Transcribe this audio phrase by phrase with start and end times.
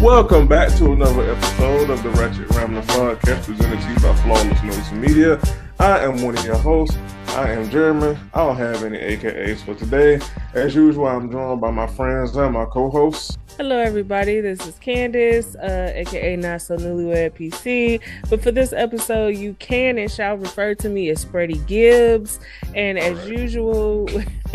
[0.00, 4.62] Welcome back to another episode of the Ratchet Ramblings Podcast presented to you by Flawless
[4.62, 5.38] Noise Media.
[5.78, 6.96] I am one of your hosts.
[7.28, 8.18] I am Jeremy.
[8.32, 10.18] I don't have any AKAs for today.
[10.54, 13.36] As usual, I'm joined by my friends and my co-hosts.
[13.58, 14.40] Hello, everybody.
[14.40, 18.00] This is Candace, uh, aka Not So Newlywed PC.
[18.30, 22.40] But for this episode, you can and shall refer to me as Freddie Gibbs.
[22.74, 24.08] And as usual,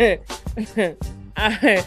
[1.36, 1.86] I.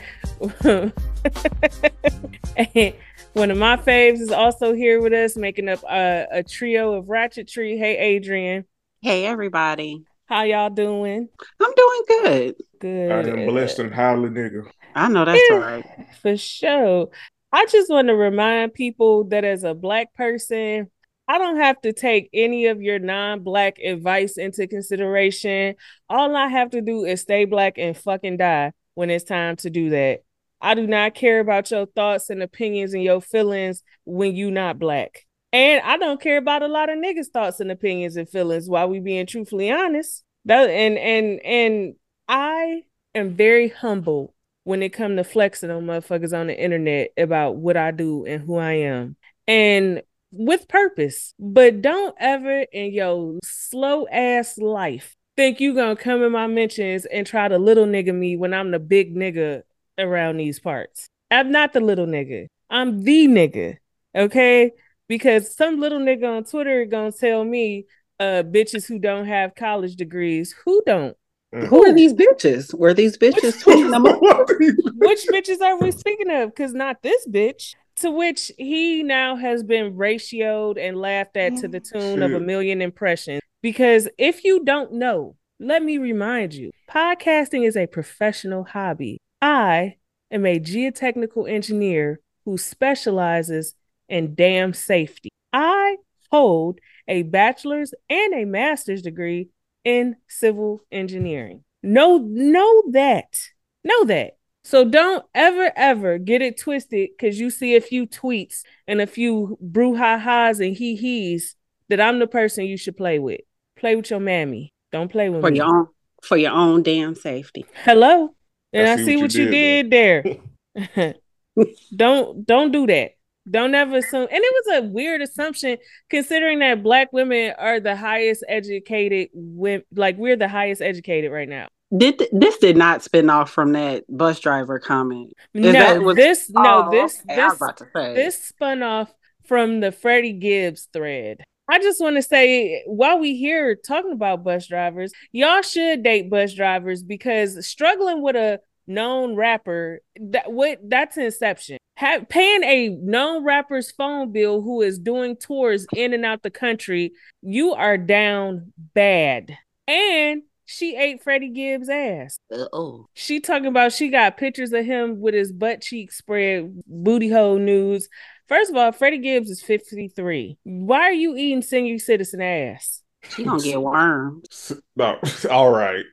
[3.34, 7.10] One of my faves is also here with us, making up a, a trio of
[7.10, 7.78] Ratchet Tree.
[7.78, 8.66] Hey, Adrian.
[9.02, 10.04] Hey, everybody.
[10.26, 11.30] How y'all doing?
[11.60, 12.56] I'm doing good.
[12.80, 13.12] Good.
[13.12, 14.70] I am blessed and highly nigga.
[14.96, 15.58] I know that's Yeah.
[15.58, 15.86] right.
[16.22, 17.10] For sure.
[17.52, 20.90] I just want to remind people that as a black person,
[21.28, 25.76] I don't have to take any of your non-black advice into consideration.
[26.10, 29.70] All I have to do is stay black and fucking die when it's time to
[29.70, 30.24] do that.
[30.62, 34.80] I do not care about your thoughts and opinions and your feelings when you not
[34.80, 35.26] black.
[35.52, 38.88] And I don't care about a lot of niggas' thoughts and opinions and feelings while
[38.88, 40.24] we being truthfully honest.
[40.46, 41.96] That and and and
[42.28, 42.84] I
[43.16, 47.78] am very humble when it come to flexing on motherfuckers on the internet about what
[47.78, 49.16] I do and who I am.
[49.48, 51.34] And with purpose.
[51.40, 57.06] But don't ever in your slow ass life think you gonna come in my mentions
[57.06, 59.64] and try to little nigga me when I'm the big nigga
[60.00, 61.08] around these parts.
[61.32, 62.48] I'm not the little nigga.
[62.70, 63.78] I'm the nigga.
[64.16, 64.72] Okay?
[65.08, 67.86] Because some little nigga on Twitter gonna tell me
[68.20, 71.16] uh bitches who don't have college degrees who don't.
[71.52, 72.78] Who are these bitches?
[72.78, 74.04] Were these bitches tweeting them?
[74.98, 76.50] Which bitches are we speaking of?
[76.50, 77.74] Because not this bitch.
[77.98, 82.40] To which he now has been ratioed and laughed at to the tune of a
[82.40, 83.42] million impressions.
[83.62, 89.20] Because if you don't know, let me remind you podcasting is a professional hobby.
[89.42, 89.98] I
[90.32, 93.76] am a geotechnical engineer who specializes
[94.08, 95.30] in dam safety.
[95.54, 95.98] I
[96.32, 99.50] hold a bachelor's and a master's degree
[99.84, 101.64] in civil engineering.
[101.82, 103.40] Know, know that.
[103.84, 104.38] Know that.
[104.64, 109.08] So don't ever, ever get it twisted because you see a few tweets and a
[109.08, 111.56] few brouhahas and hee hees
[111.88, 113.42] that I'm the person you should play with.
[113.78, 114.74] Play with your mammy.
[114.92, 115.58] Don't play with for me.
[115.58, 115.88] your own
[116.22, 117.66] for your own damn safety.
[117.86, 118.36] Hello.
[118.74, 120.42] And I I, see see, what what you you did did
[120.76, 121.14] there.
[121.96, 123.12] don't don't do that.
[123.50, 124.28] Don't ever assume.
[124.32, 125.78] And it was a weird assumption
[126.10, 129.84] considering that black women are the highest educated women.
[129.96, 131.68] Like we're the highest educated right now.
[131.96, 135.34] Did this did not spin off from that bus driver comment?
[135.56, 138.14] Is no, that what- this no Oh, this okay, I was this about to say.
[138.14, 139.12] this spun off
[139.46, 141.42] from the Freddie Gibbs thread.
[141.70, 146.30] I just want to say while we here talking about bus drivers, y'all should date
[146.30, 151.78] bus drivers because struggling with a known rapper that what that's inception.
[151.96, 156.50] Have, paying a known rapper's phone bill who is doing tours in and out the
[156.50, 157.12] country,
[157.42, 159.58] you are down bad.
[159.86, 162.40] And she ate Freddie Gibbs' ass.
[162.52, 167.30] oh, She talking about she got pictures of him with his butt cheek spread, booty
[167.30, 168.08] hole nudes.
[168.50, 170.58] First of all, Freddie Gibbs is 53.
[170.64, 173.04] Why are you eating senior citizen ass?
[173.30, 174.72] she gonna get worms.
[174.96, 175.20] No,
[175.52, 176.06] all right.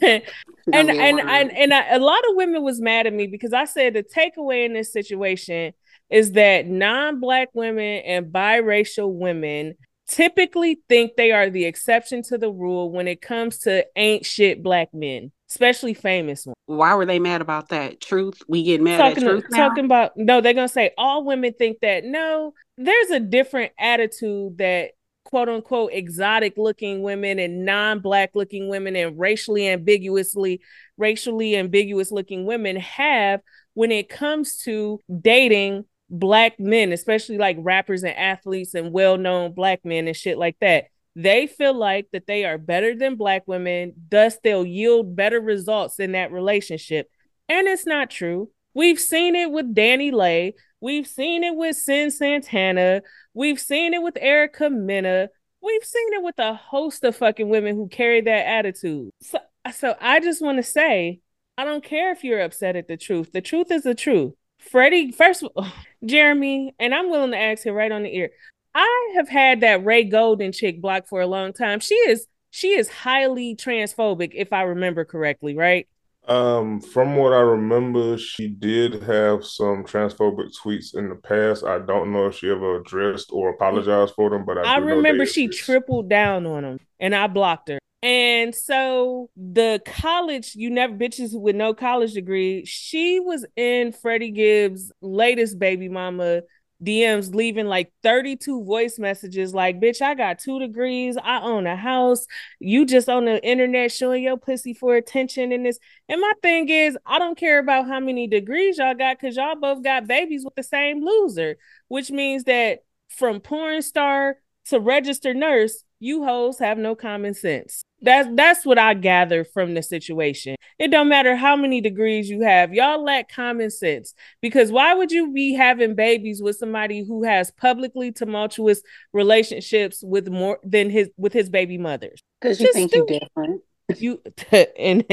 [0.00, 0.22] and
[0.64, 1.52] She and and worms.
[1.56, 4.66] and I, a lot of women was mad at me because I said the takeaway
[4.66, 5.72] in this situation
[6.10, 9.74] is that non-black women and biracial women
[10.08, 14.62] typically think they are the exception to the rule when it comes to ain't shit
[14.62, 16.56] black men, especially famous ones.
[16.66, 18.00] Why were they mad about that?
[18.00, 18.42] Truth?
[18.48, 19.68] We get mad talking at truth now?
[19.68, 24.58] talking about no they're gonna say all women think that no there's a different attitude
[24.58, 24.90] that
[25.24, 30.60] quote unquote exotic looking women and non-black looking women and racially ambiguously
[30.96, 33.40] racially ambiguous looking women have
[33.74, 39.84] when it comes to dating black men especially like rappers and athletes and well-known black
[39.84, 40.84] men and shit like that
[41.16, 46.00] they feel like that they are better than black women thus they'll yield better results
[46.00, 47.08] in that relationship
[47.48, 48.50] and it's not true.
[48.74, 50.54] We've seen it with DaniLeigh.
[50.80, 53.02] We've seen it with Cyn Santana.
[53.32, 55.28] We've seen it with Erica Mena.
[55.62, 59.10] We've seen it with a host of fucking women who carry that attitude.
[59.22, 59.38] So,
[59.72, 61.20] so I just want to say,
[61.56, 63.32] I don't care if you're upset at the truth.
[63.32, 64.34] The truth is the truth.
[64.58, 65.44] Freddie, first
[66.04, 68.30] Jeremy, and I'm willing to ask him right on the ear.
[68.74, 71.80] I have had that Ray Golden chick blocked for a long time.
[71.80, 75.88] She is she is highly transphobic, if I remember correctly, right?
[76.26, 81.64] Um, from what I remember, she did have some transphobic tweets in the past.
[81.64, 85.26] I don't know if she ever addressed or apologized for them, but I, I remember
[85.26, 87.78] she tripled down on them, and I blocked her.
[88.02, 94.30] And so the college, you never bitches with no college degree, she was in Freddie
[94.30, 96.42] Gibbs' latest baby mama
[96.84, 101.16] DMs leaving like 32 voice messages like, bitch, I got two degrees.
[101.22, 102.26] I own a house.
[102.60, 105.78] You just on the internet showing your pussy for attention in this.
[106.08, 109.56] And my thing is, I don't care about how many degrees y'all got because y'all
[109.56, 111.56] both got babies with the same loser,
[111.88, 117.84] which means that from porn star to register nurse, you hoes have no common sense.
[118.00, 120.56] That's that's what I gather from the situation.
[120.78, 124.14] It don't matter how many degrees you have, y'all lack common sense.
[124.42, 128.82] Because why would you be having babies with somebody who has publicly tumultuous
[129.12, 132.22] relationships with more than his with his baby mothers?
[132.40, 133.62] Because you Just think you're different.
[133.94, 134.22] You
[134.78, 135.04] and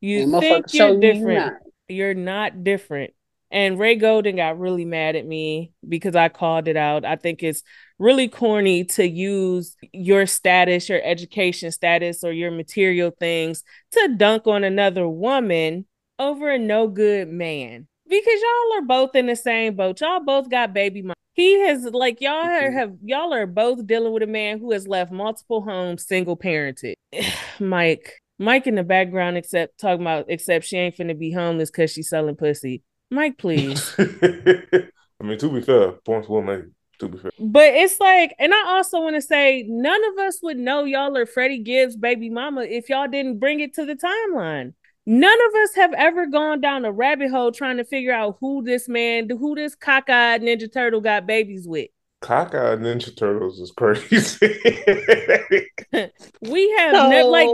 [0.00, 1.54] you And think you're you different not.
[1.88, 3.12] you're not different.
[3.50, 7.04] And Ray Golden got really mad at me because I called it out.
[7.04, 7.62] I think it's
[7.98, 13.62] really corny to use your status, your education status, or your material things
[13.92, 15.86] to dunk on another woman
[16.18, 17.86] over a no good man.
[18.08, 20.00] Because y'all are both in the same boat.
[20.00, 21.14] Y'all both got baby mom.
[21.32, 24.88] He has like y'all are, have y'all are both dealing with a man who has
[24.88, 26.94] left multiple homes single parented.
[27.60, 31.92] Mike, Mike in the background, except talking about except she ain't finna be homeless because
[31.92, 32.82] she's selling pussy.
[33.10, 33.94] Mike, please.
[33.98, 36.64] I mean, to be fair, points will made.
[37.00, 40.40] To be fair, but it's like, and I also want to say, none of us
[40.42, 43.94] would know y'all are Freddie Gibbs' baby mama if y'all didn't bring it to the
[43.94, 44.74] timeline.
[45.06, 48.64] None of us have ever gone down a rabbit hole trying to figure out who
[48.64, 51.88] this man, who this cockeyed Ninja Turtle got babies with.
[52.20, 54.58] cockeyed Ninja Turtles is crazy.
[56.42, 57.48] We have ne- like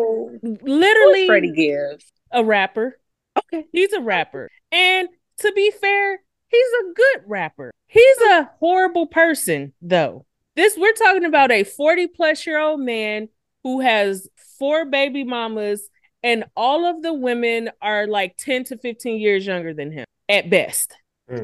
[0.62, 2.05] literally Freddie Gibbs.
[2.33, 2.99] a rapper.
[3.39, 3.67] Okay.
[3.73, 4.51] He's a rapper.
[4.73, 7.70] And to be fair, he's a good rapper.
[7.86, 10.26] He's a horrible person, though.
[10.56, 13.28] This we're talking about a 40 plus year old man
[13.62, 14.28] who has
[14.58, 15.88] four baby mamas,
[16.22, 20.50] and all of the women are like 10 to 15 years younger than him at
[20.50, 20.94] best.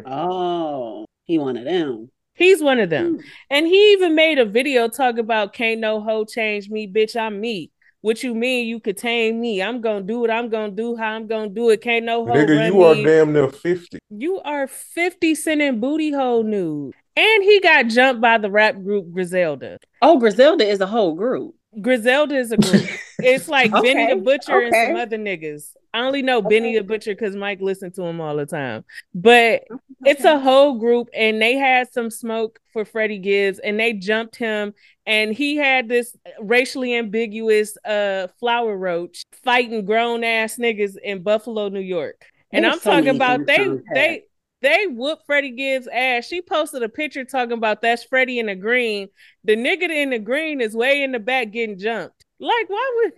[0.07, 2.11] Oh, he one of them.
[2.35, 3.17] He's one of them.
[3.17, 3.21] Hmm.
[3.51, 7.15] And he even made a video talk about can't no hoe change me, bitch.
[7.15, 7.71] I'm me.
[8.03, 9.63] What you mean you could tame me?
[9.63, 11.83] I'm gonna do what I'm gonna do, how I'm gonna do it.
[11.83, 13.99] Can't no hoe Nigga, run you are damn near 50.
[14.09, 16.95] You are 50 cent in booty hole nude.
[17.15, 19.79] And he got jumped by the rap group Griselda.
[20.01, 21.55] Oh, Griselda is a whole group.
[21.81, 22.85] Griselda is a group.
[23.19, 25.73] it's like Benny the Okay, Butcher and some other niggas.
[25.95, 28.85] I only know Benny the Butcher because Mike listened to him all the time.
[29.15, 29.65] But
[30.05, 34.37] it's a whole group, and they had some smoke for Freddie Gibbs, and they jumped
[34.37, 34.75] him,
[35.07, 41.69] and he had this racially ambiguous uh flower roach fighting grown ass niggas in Buffalo,
[41.69, 42.25] New York.
[42.53, 44.23] And There's I'm so talking about they they
[44.63, 46.27] they whooped Freddie Gibbs ass.
[46.27, 49.09] She posted a picture talking about that's Freddie in the green.
[49.45, 52.25] The nigga in the green is way in the back getting jumped.
[52.39, 53.13] Like, why would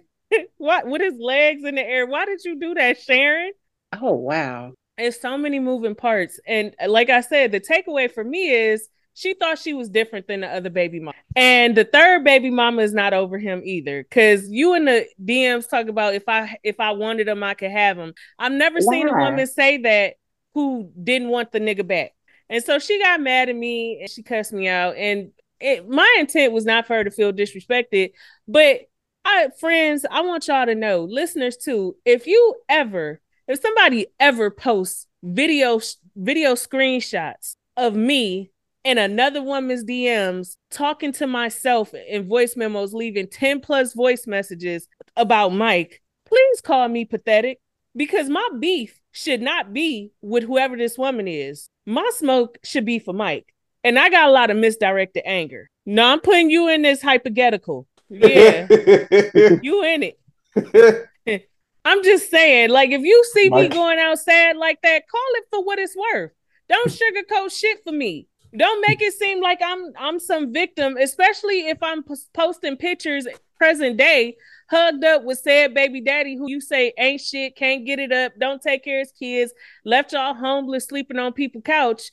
[0.57, 2.07] why with his legs in the air?
[2.07, 3.53] Why did you do that, Sharon?
[4.01, 4.73] Oh wow.
[4.99, 6.39] It's so many moving parts.
[6.47, 10.27] And uh, like I said, the takeaway for me is she thought she was different
[10.27, 11.17] than the other baby mama.
[11.35, 14.05] And the third baby mama is not over him either.
[14.11, 17.71] Cause you in the DMs talk about if I if I wanted him, I could
[17.71, 18.15] have him.
[18.39, 20.15] I've never seen a woman say that
[20.55, 22.13] who didn't want the nigga back.
[22.49, 24.97] And so she got mad at me and she cussed me out.
[24.97, 28.13] And it, my intent was not for her to feel disrespected,
[28.47, 28.81] but
[29.25, 34.51] I friends, I want y'all to know, listeners too, if you ever, if somebody ever
[34.51, 35.81] posts video
[36.17, 38.51] video screenshots of me
[38.85, 44.89] in another woman's DMs talking to myself in voice memos, leaving 10 plus voice messages
[45.17, 47.61] about Mike, please call me pathetic
[47.97, 51.69] because my beef should not be with whoever this woman is.
[51.87, 53.55] My smoke should be for Mike.
[53.85, 55.69] And I got a lot of misdirected anger.
[55.85, 57.87] No, I'm putting you in this hypothetical.
[58.09, 61.49] Yeah, you in it.
[61.85, 65.45] I'm just saying, like, if you see me going out sad like that, call it
[65.51, 66.31] for what it's worth.
[66.69, 68.29] Don't sugarcoat shit for me.
[68.57, 73.27] Don't make it seem like I'm I'm some victim, especially if I'm p- posting pictures
[73.57, 74.37] present day
[74.73, 78.33] hugged up with said baby daddy who you say ain't shit, can't get it up,
[78.41, 79.53] don't take care of his kids,
[79.85, 82.11] left y'all homeless, sleeping on people's couch.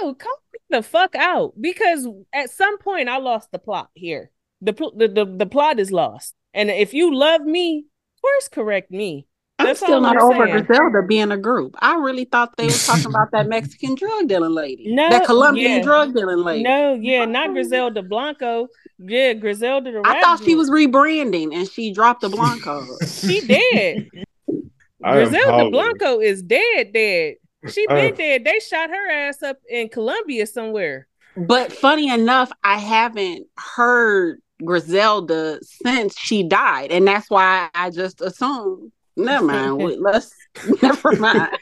[0.00, 4.30] No, call me the fuck out because at some point I lost the plot here.
[4.62, 6.34] The the, the, the plot is lost.
[6.54, 7.86] And if you love me,
[8.26, 9.26] course correct me.
[9.66, 10.64] I'm That's still not we're over saying.
[10.64, 11.74] Griselda being a group.
[11.80, 14.94] I really thought they were talking about that Mexican drug dealing lady.
[14.94, 15.82] No, that Colombian yeah.
[15.82, 16.62] drug dealing lady.
[16.62, 18.68] No, yeah, not Griselda Blanco.
[18.98, 22.86] Yeah, Griselda the I rap thought she was rebranding and she dropped the Blanco.
[23.06, 24.08] She did.
[25.04, 25.70] I Griselda.
[25.70, 27.34] Blanco is dead, dead.
[27.68, 28.44] She I been dead.
[28.44, 31.08] They shot her ass up in Colombia somewhere.
[31.36, 38.20] But funny enough, I haven't heard Griselda since she died, and that's why I just
[38.20, 38.92] assumed.
[39.16, 39.76] Never mind.
[39.78, 40.32] we- Let's
[40.82, 41.56] never mind.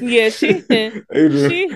[0.00, 1.04] Yeah, she Adrian.
[1.14, 1.70] she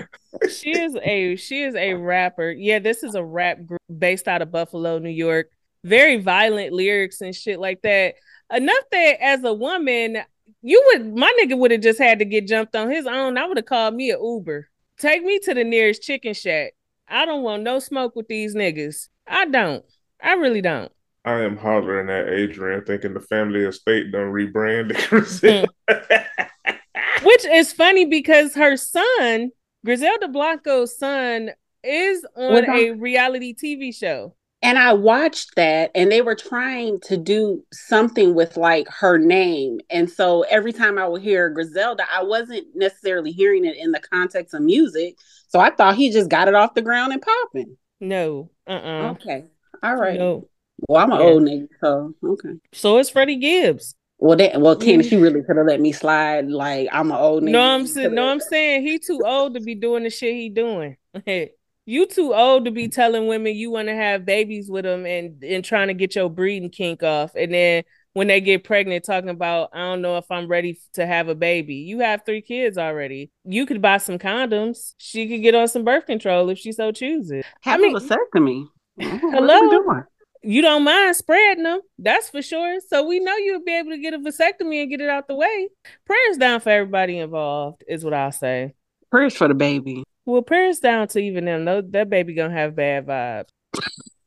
[0.49, 2.51] she is a she is a rapper.
[2.51, 5.49] Yeah, this is a rap group based out of Buffalo, New York.
[5.83, 8.15] Very violent lyrics and shit like that.
[8.53, 10.17] Enough that as a woman,
[10.61, 13.37] you would my nigga would have just had to get jumped on his own.
[13.37, 14.67] I would have called me an Uber.
[14.97, 16.73] Take me to the nearest chicken shack.
[17.07, 19.07] I don't want no smoke with these niggas.
[19.27, 19.83] I don't.
[20.21, 20.91] I really don't.
[21.27, 25.67] I am hollering at Adrian, thinking the family estate done rebranded Griselda.
[25.89, 27.23] Mm.
[27.23, 29.51] Which is funny because her son,
[29.85, 31.51] Griselda Blanco's son,
[31.83, 34.35] is on Was on- a reality TV show.
[34.61, 39.79] And I watched that, and they were trying to do something with like her name.
[39.89, 43.99] And so every time I would hear Griselda, I wasn't necessarily hearing it in the
[43.99, 45.15] context of music.
[45.49, 47.77] So I thought he just got it off the ground and popping.
[47.99, 49.11] No, uh-uh.
[49.11, 49.45] Okay.
[49.83, 50.17] All right.
[50.19, 50.49] No.
[50.87, 51.25] Well, I'm an Yeah.
[51.25, 52.49] old nigga, so okay.
[52.73, 53.95] So it's Freddie Gibbs.
[54.19, 55.11] Well, that well, Mm.
[55.11, 56.47] you really could have let me slide.
[56.49, 57.51] Like I'm an old nigga.
[57.51, 60.49] No, I'm saying, no, I'm saying he too old to be doing the shit he
[60.49, 60.97] doing.
[61.85, 65.43] you too old to be telling women you want to have babies with them and
[65.43, 69.29] and trying to get your breeding kink off, and then when they get pregnant, talking
[69.29, 71.75] about I don't know if I'm ready to have a baby.
[71.75, 73.29] You have three kids already.
[73.45, 74.93] You could buy some condoms.
[74.97, 77.45] She could get on some birth control if she so chooses.
[77.61, 78.67] have I mean- a vasectomy.
[78.95, 80.03] What are we Hello?
[80.41, 80.53] Doing?
[80.53, 82.79] You don't mind spreading them, that's for sure.
[82.87, 85.35] So we know you'll be able to get a vasectomy and get it out the
[85.35, 85.69] way.
[86.05, 88.73] Prayers down for everybody involved, is what I'll say.
[89.11, 90.03] Prayers for the baby.
[90.25, 91.63] Well, prayers down to even them.
[91.63, 93.49] No, that baby gonna have bad vibes.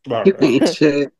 [0.06, 0.42] You right.
[0.42, 1.12] ain't shit.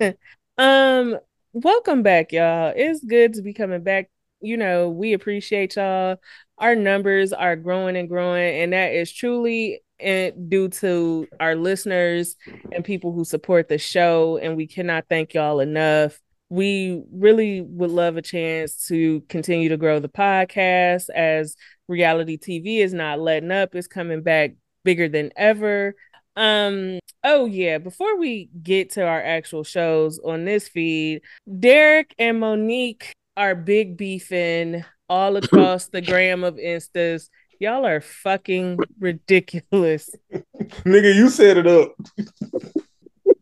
[0.58, 1.18] um,
[1.52, 2.72] welcome back, y'all.
[2.74, 4.10] It's good to be coming back.
[4.40, 6.16] You know, we appreciate y'all.
[6.56, 12.36] Our numbers are growing and growing, and that is truly and due to our listeners
[12.72, 14.38] and people who support the show.
[14.38, 16.20] And we cannot thank y'all enough.
[16.48, 21.56] We really would love a chance to continue to grow the podcast as
[21.88, 23.74] reality TV is not letting up.
[23.74, 24.52] It's coming back
[24.84, 25.94] bigger than ever.
[26.36, 31.22] Um, oh yeah, before we get to our actual shows on this feed,
[31.58, 37.28] Derek and Monique are big beefing all across the gram of instas.
[37.58, 40.10] Y'all are fucking ridiculous.
[40.84, 41.94] Nigga, you set it up.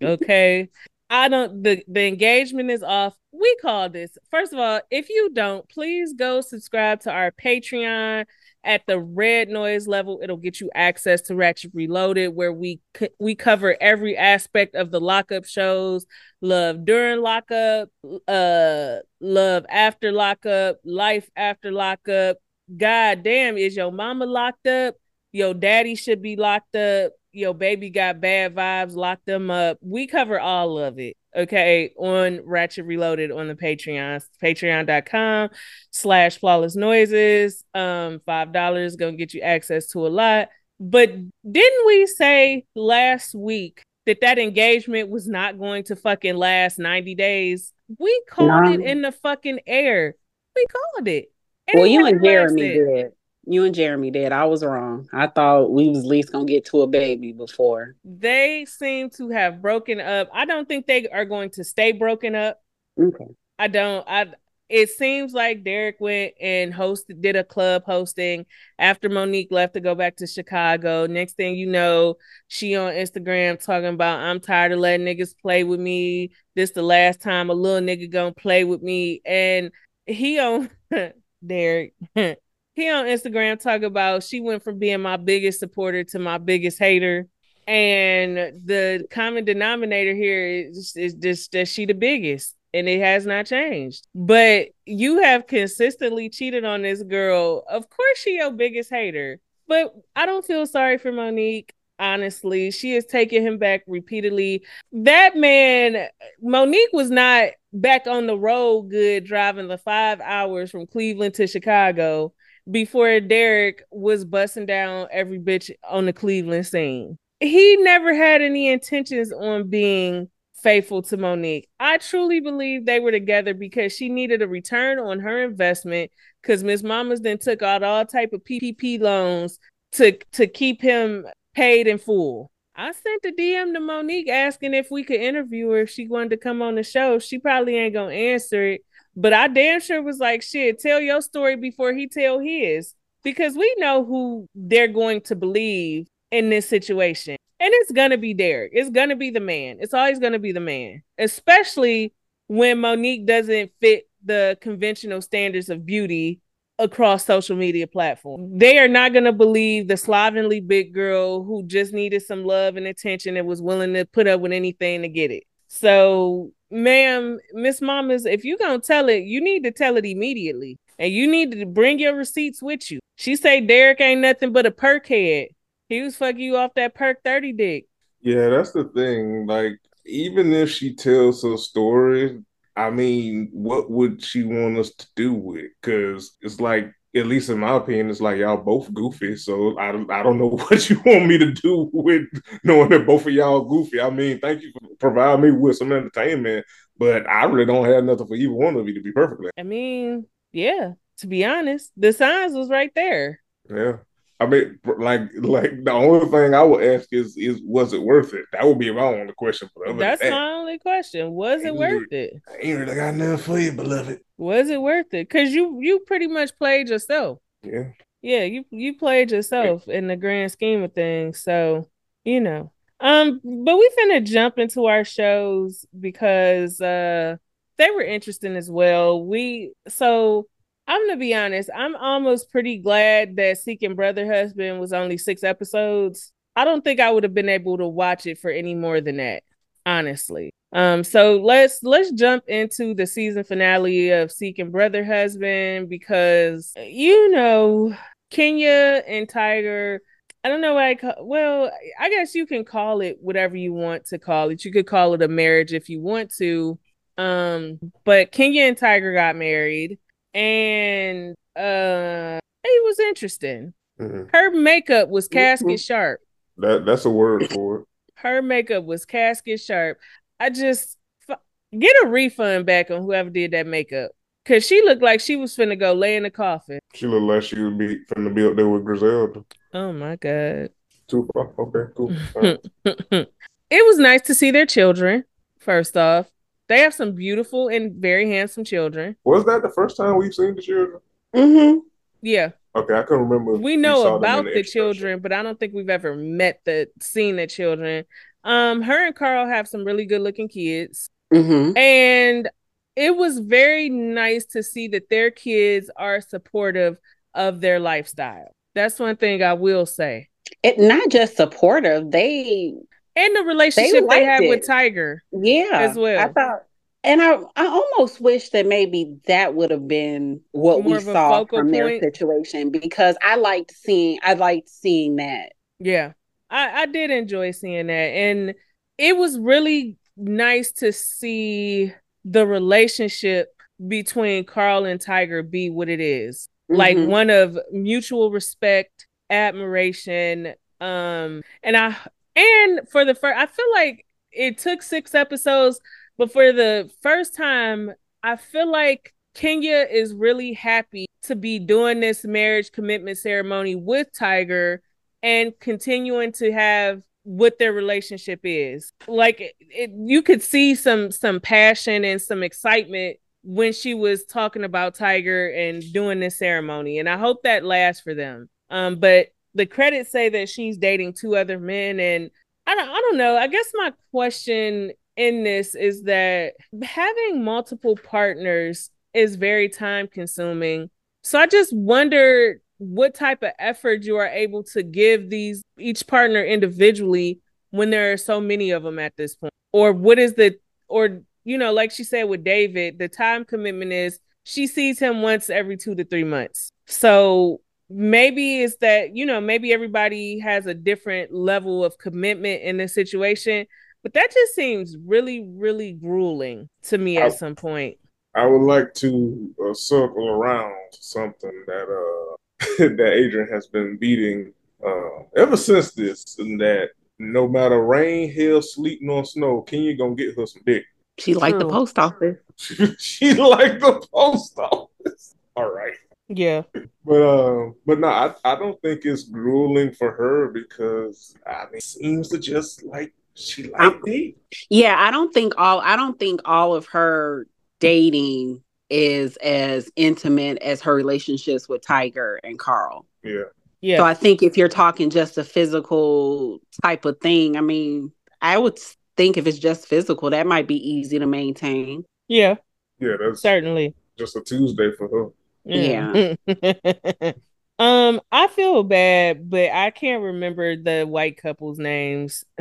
[0.03, 0.69] Okay.
[1.11, 3.15] I don't the the engagement is off.
[3.33, 4.17] We call this.
[4.31, 8.25] First of all, if you don't, please go subscribe to our Patreon
[8.65, 10.21] at the red noise level.
[10.23, 12.81] It'll get you access to Ratchet Reloaded where we
[13.21, 16.07] we cover every aspect of the lockup shows,
[16.41, 17.91] love during lockup,
[18.27, 22.39] uh love after lockup, life after lockup.
[22.75, 24.97] God damn, is your mama locked up?
[25.33, 27.13] Your daddy should be locked up.
[27.33, 29.79] Your baby got bad vibes, lock them up.
[29.81, 35.51] We cover all of it, okay, on Ratchet Reloaded on the Patreon, patreon.com
[35.91, 37.65] slash flawless noises.
[37.75, 40.49] Um, five dollars gonna get you access to a lot.
[40.79, 41.11] But
[41.51, 47.15] didn't we say last week that that engagement was not going to fucking last 90
[47.15, 47.73] days?
[47.99, 50.15] We called it in the fucking air.
[50.55, 51.34] We called it.
[51.73, 52.95] Well, you and Jeremy lasted.
[52.95, 53.07] did.
[53.47, 54.33] You and Jeremy did.
[54.33, 55.07] I was wrong.
[55.13, 57.95] I thought we was at least gonna get to a baby before.
[58.05, 60.29] They seem to have broken up.
[60.33, 62.61] I don't think they are going to stay broken up.
[63.01, 63.29] Okay.
[63.59, 64.05] I don't.
[64.09, 64.27] I.
[64.71, 68.47] It seems like Derek went and hosted, did a club hosting
[68.79, 71.07] after Monique left to go back to Chicago.
[71.07, 72.17] Next thing you know,
[72.49, 76.33] she on Instagram talking about I'm tired of letting niggas play with me.
[76.57, 79.21] This the last time a little nigga gonna play with me.
[79.27, 79.71] And
[80.07, 80.71] he on
[81.47, 81.95] Derek.
[82.15, 86.79] he on Instagram talk about she went from being my biggest supporter to my biggest
[86.79, 87.29] hater.
[87.67, 93.25] And the common denominator here is, is just that she the biggest and it has
[93.25, 94.07] not changed.
[94.15, 97.65] But you have consistently cheated on this girl.
[97.69, 99.41] Of course, she your biggest hater.
[99.67, 101.73] But I don't feel sorry for Monique.
[101.99, 104.65] Honestly, she has taken him back repeatedly.
[104.93, 106.09] That man,
[106.43, 111.47] Monique was not back on the road good driving the five hours from Cleveland to
[111.47, 112.33] Chicago
[112.71, 117.17] before Derek was busting down every bitch on the Cleveland scene.
[117.41, 120.29] He never had any intentions on being
[120.63, 121.69] faithful to Monique.
[121.79, 126.11] I truly believe they were together because she needed a return on her investment
[126.43, 129.59] because Miss Mamas then took out all type of PPP loans
[129.93, 132.51] to to keep him paid in full.
[132.77, 136.31] I sent a DM to Monique asking if we could interview her if she wanted
[136.31, 137.19] to come on the show.
[137.19, 138.85] She probably ain't gonna answer it.
[139.17, 142.95] But I damn sure was like, shit, tell your story before he tell his.
[143.23, 147.37] Because we know who they're going to believe in this situation.
[147.61, 148.73] And it's gonna be Derek.
[148.75, 149.79] It's gonna be the man.
[149.81, 151.03] It's always gonna be the man.
[151.17, 152.13] Especially
[152.49, 156.41] when Monique doesn't fit the conventional standards of beauty
[156.79, 158.51] across social media platforms.
[158.53, 162.77] They are not going to believe the slovenly big girl who just needed some love
[162.77, 165.45] and attention and was willing to put up with anything to get it.
[165.69, 170.05] So, ma'am, Miss Mamas, if you're going to tell it, you need to tell it
[170.05, 170.79] immediately.
[170.99, 173.01] And you need to bring your receipts with you.
[173.17, 175.49] She say Derek ain't nothing but a perk head.
[175.89, 177.87] He was fucking you off that perk 30 dick.
[178.21, 179.47] Yeah, that's the thing.
[179.47, 182.43] Like, even if she tells her story,
[182.77, 185.67] I mean, what would she want us to do with?
[185.81, 189.37] Because it's like, at least in my opinion, it's like y'all both goofy.
[189.37, 192.25] So I, I don't know what you want me to do with
[192.65, 194.01] knowing that both of y'all goofy.
[194.01, 196.67] I mean, thank you for providing me with some entertainment,
[196.99, 199.51] but I really don't have nothing for either one of you to be perfectly.
[199.57, 203.41] I mean, yeah, to be honest, the signs was right there.
[203.71, 203.99] Yeah.
[204.41, 208.35] I mean, like, like the only thing I would ask is, is was it worth
[208.35, 208.45] it?
[208.53, 209.69] That would be my only question.
[209.73, 211.31] For That's that, my only question.
[211.33, 212.43] Was it worth really, it?
[212.49, 214.21] I ain't really got nothing for you, beloved.
[214.37, 215.29] Was it worth it?
[215.29, 217.39] Because you you pretty much played yourself.
[217.63, 217.93] Yeah.
[218.23, 219.97] Yeah, you you played yourself yeah.
[219.97, 221.43] in the grand scheme of things.
[221.43, 221.89] So
[222.25, 227.37] you know, um, but we finna jump into our shows because uh
[227.77, 229.25] they were interesting as well.
[229.25, 230.47] We so
[230.87, 231.71] I'm gonna be honest.
[231.75, 236.33] I'm almost pretty glad that Seeking Brother Husband was only six episodes.
[236.57, 239.17] I don't think I would have been able to watch it for any more than
[239.17, 239.43] that,
[239.87, 240.51] honestly.
[240.73, 247.31] Um, so let's let's jump into the season finale of Seeking Brother Husband because you
[247.31, 247.97] know
[248.31, 250.01] Kenya and Tiger.
[250.43, 251.15] I don't know what I call.
[251.21, 254.65] Well, I guess you can call it whatever you want to call it.
[254.65, 256.79] You could call it a marriage if you want to.
[257.17, 259.99] Um, but Kenya and Tiger got married
[260.35, 263.75] and uh it was interesting.
[264.01, 264.25] Mm-hmm.
[264.33, 265.77] Her makeup was casket mm-hmm.
[265.77, 266.21] sharp.
[266.59, 267.87] That that's a word for it.
[268.17, 269.99] Her makeup was casket sharp.
[270.41, 270.97] I just
[271.29, 271.39] f-
[271.79, 274.13] get a refund back on whoever did that makeup.
[274.45, 276.79] Cause she looked like she was finna go lay in the coffin.
[276.95, 279.45] She looked like she would be finna be up there with Griselda.
[279.73, 280.71] Oh my god.
[281.09, 281.51] Too far.
[281.59, 282.15] Okay, cool.
[282.35, 282.61] Right.
[283.71, 285.25] it was nice to see their children,
[285.59, 286.27] first off.
[286.69, 289.17] They have some beautiful and very handsome children.
[289.25, 291.01] Was that the first time we've seen the children?
[291.35, 291.79] Mm-hmm.
[292.23, 292.51] Yeah.
[292.77, 293.53] Okay, I can remember.
[293.53, 297.37] We know about the, the children, but I don't think we've ever met the seen
[297.37, 298.05] the children.
[298.43, 301.77] Um, her and Carl have some really good looking kids, mm-hmm.
[301.77, 302.51] and
[302.97, 306.97] it was very nice to see that their kids are supportive
[307.33, 308.53] of their lifestyle.
[308.75, 310.29] That's one thing I will say.
[310.63, 312.75] It not just supportive; they
[313.17, 314.49] and the relationship they, they have it.
[314.49, 315.23] with Tiger.
[315.33, 316.19] Yeah, as well.
[316.19, 316.63] I thought,
[317.03, 321.45] and I, I almost wish that maybe that would have been what More we saw
[321.45, 321.73] from point.
[321.73, 325.53] their situation because I liked seeing, I liked seeing that.
[325.79, 326.13] Yeah,
[326.51, 328.55] I, I did enjoy seeing that, and
[328.99, 331.93] it was really nice to see
[332.25, 333.49] the relationship
[333.87, 336.49] between Carl and Tiger be what it is.
[336.71, 336.79] Mm-hmm.
[336.79, 341.97] Like one of mutual respect, admiration, um and i
[342.37, 345.81] and for the first, I feel like it took six episodes,
[346.19, 347.93] but for the first time,
[348.23, 354.09] I feel like Kenya is really happy to be doing this marriage commitment ceremony with
[354.17, 354.83] Tiger
[355.23, 358.93] and continuing to have what their relationship is.
[359.09, 364.25] Like it, it, you could see some some passion and some excitement when she was
[364.25, 368.49] talking about Tiger and doing this ceremony, and I hope that lasts for them.
[368.71, 372.31] Um, but the credits say that she's dating two other men and
[372.67, 373.37] I don't I don't know.
[373.37, 380.91] I guess my question in this is that having multiple partners is very time consuming.
[381.23, 386.07] So I just wonder what type of effort you are able to give these each
[386.07, 387.41] partner individually
[387.71, 389.53] when there are so many of them at this point.
[389.73, 393.93] Or what is the or you know, like she said with David, the time commitment
[393.93, 396.71] is she sees him once every 2 to 3 months.
[396.87, 397.61] So
[397.91, 402.95] maybe it's that you know maybe everybody has a different level of commitment in this
[402.95, 403.67] situation
[404.03, 407.97] but that just seems really really grueling to me at I, some point.
[408.35, 412.37] I would like to uh, circle around something that uh
[412.79, 414.53] that adrian has been beating
[414.85, 420.15] uh ever since this and that no matter rain hail sleet nor snow kenya gonna
[420.15, 420.85] get her some dick.
[421.19, 422.39] She like the post office.
[422.57, 425.37] She, she like the post office.
[425.55, 425.95] All right.
[426.29, 426.63] Yeah.
[427.05, 431.81] But uh, but no, I, I don't think it's grueling for her because I mean
[431.81, 434.37] seems to just like she like me.
[434.71, 437.47] Yeah, I don't think all I don't think all of her
[437.81, 443.07] dating is as intimate as her relationships with Tiger and Carl.
[443.23, 443.45] Yeah.
[443.81, 443.99] Yeah.
[443.99, 448.57] So I think if you're talking just a physical type of thing, I mean, I
[448.57, 448.79] would
[449.17, 452.05] think if it's just physical, that might be easy to maintain.
[452.29, 452.55] yeah,
[452.99, 453.95] Yeah, that's certainly.
[454.19, 455.33] just a Tuesday for her.
[455.65, 456.35] Yeah.
[457.79, 462.45] um, I feel bad, but I can't remember the white couple's names.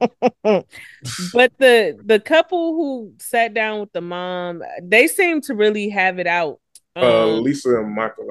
[0.00, 6.18] but the the couple who sat down with the mom, they seem to really have
[6.18, 6.60] it out.
[6.94, 8.26] Uh, Um, Lisa and Michael.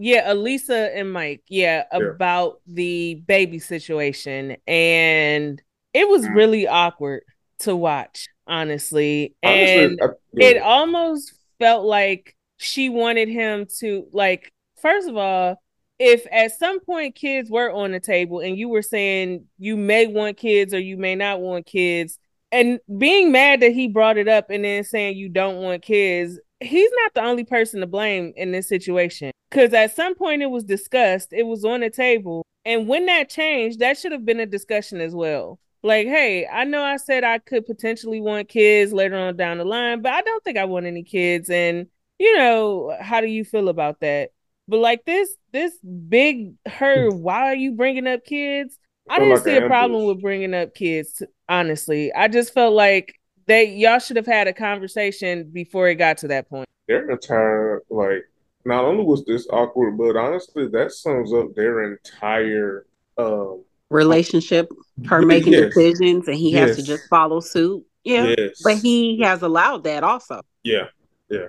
[0.00, 1.98] Yeah, Elisa and Mike, yeah, Yeah.
[1.98, 4.56] about the baby situation.
[4.66, 5.60] And
[5.92, 6.34] it was Mm.
[6.34, 7.22] really awkward
[7.60, 9.34] to watch, honestly.
[9.42, 10.46] Honestly, And I- yeah.
[10.50, 15.60] it almost felt like she wanted him to like first of all
[15.98, 20.06] if at some point kids were on the table and you were saying you may
[20.06, 22.18] want kids or you may not want kids
[22.52, 26.38] and being mad that he brought it up and then saying you don't want kids
[26.60, 29.30] he's not the only person to blame in this situation.
[29.50, 33.30] Because at some point it was discussed it was on the table and when that
[33.30, 35.58] changed that should have been a discussion as well.
[35.84, 39.64] Like hey i know i said i could potentially want kids later on down the
[39.64, 41.86] line but i don't think i want any kids and
[42.18, 44.30] you know how do you feel about that
[44.66, 45.72] but like this this
[46.08, 48.78] big her why are you bringing up kids
[49.08, 53.14] i didn't like see a problem with bringing up kids honestly i just felt like
[53.46, 57.82] they y'all should have had a conversation before it got to that point their entire
[57.90, 58.24] like
[58.68, 64.68] not only was this awkward, but honestly, that sums up their entire um Relationship,
[65.06, 65.74] her making yes.
[65.74, 67.84] decisions, and he has to just follow suit.
[68.04, 68.34] Yeah.
[68.36, 68.60] yes.
[68.62, 70.42] But he has allowed that also.
[70.62, 70.88] Yeah,
[71.30, 71.46] yeah,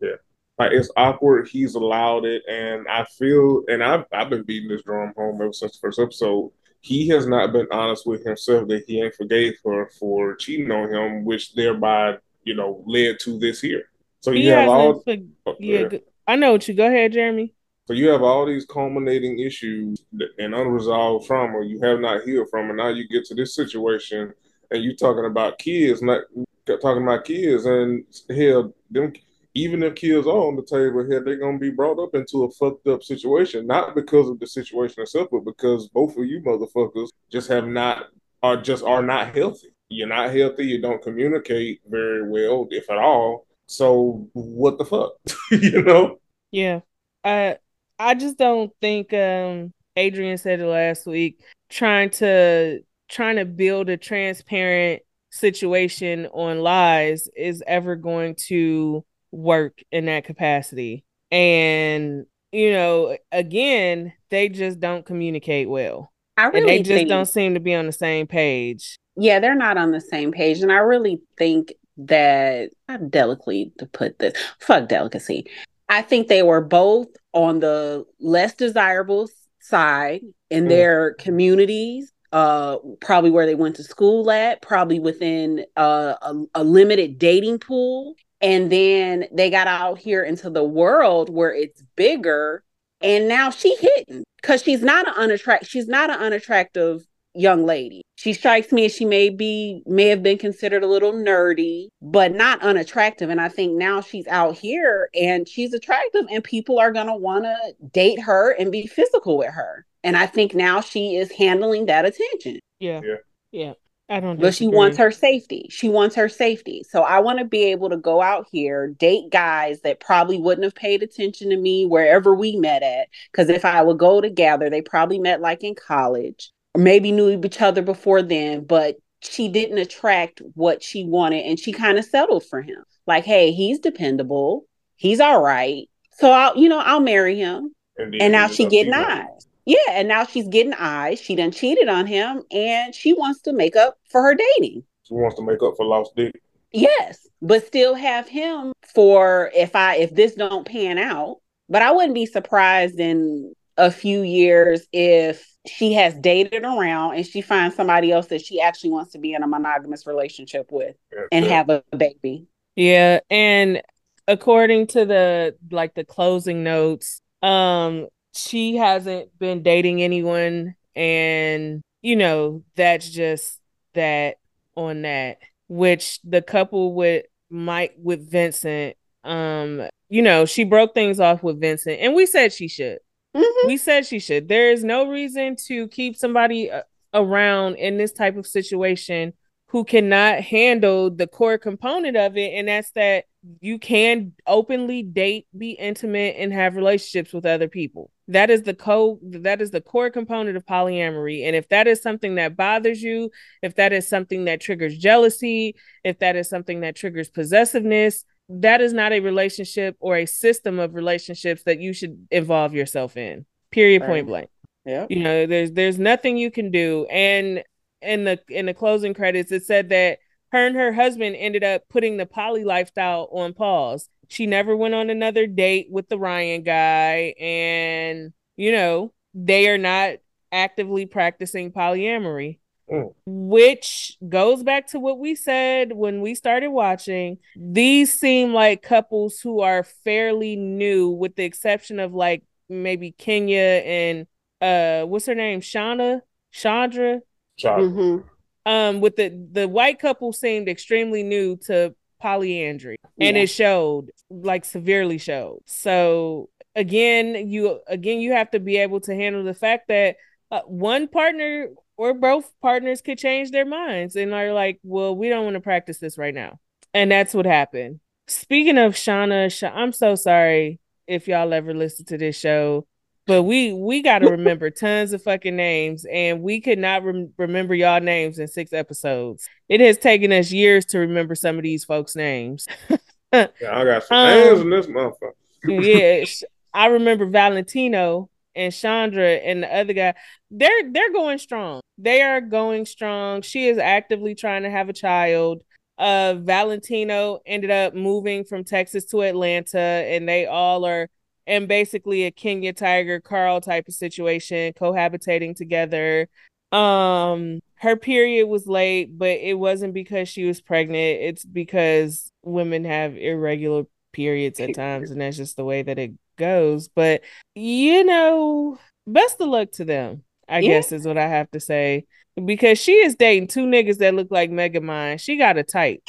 [0.00, 0.14] yeah, yeah.
[0.58, 1.48] Like it's awkward.
[1.48, 5.52] He's allowed it, and I feel, and I've I've been beating this drum home ever
[5.52, 6.50] since the first episode.
[6.80, 10.92] He has not been honest with himself that he ain't forgave her for cheating on
[10.92, 13.84] him, which thereby, you know, led to this here.
[14.20, 15.14] So he you have all, for-
[15.46, 17.54] oh, yeah go- i know what you go ahead jeremy
[17.86, 20.04] so you have all these culminating issues
[20.38, 24.32] and unresolved trauma you have not healed from, and now you get to this situation,
[24.70, 26.22] and you talking about kids, not
[26.66, 29.12] talking about kids, and hell, them
[29.54, 32.50] even if kids are on the table here, they're gonna be brought up into a
[32.52, 37.08] fucked up situation, not because of the situation itself, but because both of you motherfuckers
[37.30, 38.06] just have not
[38.42, 39.68] are just are not healthy.
[39.88, 40.66] You're not healthy.
[40.66, 43.46] You don't communicate very well, if at all.
[43.66, 45.12] So what the fuck,
[45.50, 46.18] you know?
[46.50, 46.80] Yeah.
[47.24, 47.58] I
[47.98, 53.88] I just don't think um Adrian said it last week trying to trying to build
[53.88, 61.04] a transparent situation on lies is ever going to work in that capacity.
[61.30, 66.10] And you know, again, they just don't communicate well.
[66.38, 68.96] I And really they just think, don't seem to be on the same page.
[69.16, 70.60] yeah, they're not on the same page.
[70.60, 75.44] And I really think that, how delicately to put this, fuck delicacy.
[75.90, 79.28] I think they were both on the less desirable
[79.60, 80.68] side in Mm.
[80.68, 86.64] their communities, uh, probably where they went to school at, probably within uh, a, a
[86.64, 88.14] limited dating pool.
[88.40, 92.62] And then they got out here into the world where it's bigger.
[93.00, 98.02] And now she hitting because she's not an unattract she's not an unattractive young lady.
[98.16, 102.34] She strikes me as she may be may have been considered a little nerdy, but
[102.34, 103.30] not unattractive.
[103.30, 107.44] And I think now she's out here and she's attractive, and people are gonna want
[107.44, 107.56] to
[107.92, 109.86] date her and be physical with her.
[110.02, 112.60] And I think now she is handling that attention.
[112.80, 113.00] Yeah.
[113.04, 113.16] Yeah.
[113.52, 113.72] Yeah.
[114.08, 115.66] I don't But she wants her safety.
[115.70, 116.82] She wants her safety.
[116.88, 120.64] So I want to be able to go out here, date guys that probably wouldn't
[120.64, 123.08] have paid attention to me wherever we met at.
[123.30, 127.38] Because if I would go together, they probably met like in college, or maybe knew
[127.44, 132.04] each other before then, but she didn't attract what she wanted and she kind of
[132.04, 132.82] settled for him.
[133.06, 134.64] Like, hey, he's dependable.
[134.96, 135.88] He's all right.
[136.12, 137.74] So I'll, you know, I'll marry him.
[137.96, 139.47] then And now she know, getting eyes.
[139.68, 141.20] Yeah, and now she's getting eyes.
[141.20, 144.82] She done cheated on him and she wants to make up for her dating.
[145.02, 146.40] She wants to make up for lost dick.
[146.72, 151.40] Yes, but still have him for if I if this don't pan out.
[151.68, 157.26] But I wouldn't be surprised in a few years if she has dated around and
[157.26, 160.96] she finds somebody else that she actually wants to be in a monogamous relationship with
[161.30, 161.50] and Yeah.
[161.50, 162.46] have a baby.
[162.74, 163.82] Yeah, and
[164.26, 172.16] according to the like the closing notes, um she hasn't been dating anyone and you
[172.16, 173.60] know, that's just
[173.94, 174.36] that
[174.76, 181.20] on that which the couple with Mike with Vincent um you know, she broke things
[181.20, 182.98] off with Vincent and we said she should.
[183.36, 183.66] Mhm.
[183.66, 184.48] We said she should.
[184.48, 189.34] There is no reason to keep somebody uh, around in this type of situation
[189.68, 193.26] who cannot handle the core component of it, and that's that
[193.60, 198.10] you can openly date, be intimate, and have relationships with other people.
[198.26, 201.46] That is the co that is the core component of polyamory.
[201.46, 203.30] And if that is something that bothers you,
[203.62, 208.80] if that is something that triggers jealousy, if that is something that triggers possessiveness, that
[208.80, 213.46] is not a relationship or a system of relationships that you should involve yourself in.
[213.70, 214.08] Period Right.
[214.08, 214.50] point blank.
[214.84, 215.06] Yeah.
[215.08, 217.06] You know, there's there's nothing you can do.
[217.10, 217.62] And
[218.02, 220.18] in the in the closing credits, it said that
[220.52, 224.08] her and her husband ended up putting the poly lifestyle on pause.
[224.28, 229.78] She never went on another date with the Ryan guy, and you know, they are
[229.78, 230.16] not
[230.52, 232.58] actively practicing polyamory.
[232.90, 233.12] Mm.
[233.26, 237.38] Which goes back to what we said when we started watching.
[237.54, 243.82] These seem like couples who are fairly new, with the exception of like maybe Kenya
[243.84, 244.26] and
[244.60, 245.60] uh what's her name?
[245.60, 246.22] Shauna?
[246.50, 247.20] Chandra?
[247.58, 247.92] Child.
[247.92, 248.24] Mhm.
[248.66, 252.96] Um with the the white couple seemed extremely new to polyandry.
[253.20, 253.44] And Yeah.
[253.44, 255.60] it showed like severely showed.
[255.66, 260.16] So again you again you have to be able to handle the fact that
[260.50, 265.28] uh, one partner or both partners could change their minds and are like well we
[265.28, 266.58] don't want to practice this right now.
[266.94, 268.00] And that's what happened.
[268.26, 272.86] Speaking of shauna Sha- i'm so sorry if y'all ever listen to this show
[273.28, 277.32] but we we got to remember tons of fucking names and we could not rem-
[277.36, 279.48] remember y'all names in six episodes.
[279.68, 282.66] It has taken us years to remember some of these folks names.
[283.30, 285.34] Yeah, I got some Um, names in this motherfucker.
[285.64, 286.24] yeah
[286.72, 290.14] i remember valentino and chandra and the other guy.
[290.50, 291.82] They're they're going strong.
[291.98, 293.42] They are going strong.
[293.42, 295.62] She is actively trying to have a child.
[295.98, 301.10] Uh valentino ended up moving from texas to atlanta and they all are
[301.48, 306.28] in basically a kenya tiger carl type of situation cohabitating together.
[306.72, 311.20] Um her period was late but it wasn't because she was pregnant.
[311.22, 316.12] It's because women have irregular periods at times and that's just the way that it
[316.36, 316.88] goes.
[316.88, 317.22] But
[317.54, 320.68] you know best of luck to them i Yeah.
[320.78, 322.04] guess is what i have to say.
[322.44, 325.18] Because she is dating two niggas that look like Megamind.
[325.20, 326.02] she got a type.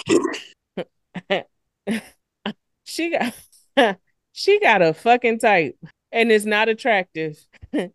[2.85, 3.33] She got
[4.33, 5.75] she got a fucking type
[6.11, 7.37] and it's not attractive
[7.71, 7.91] Good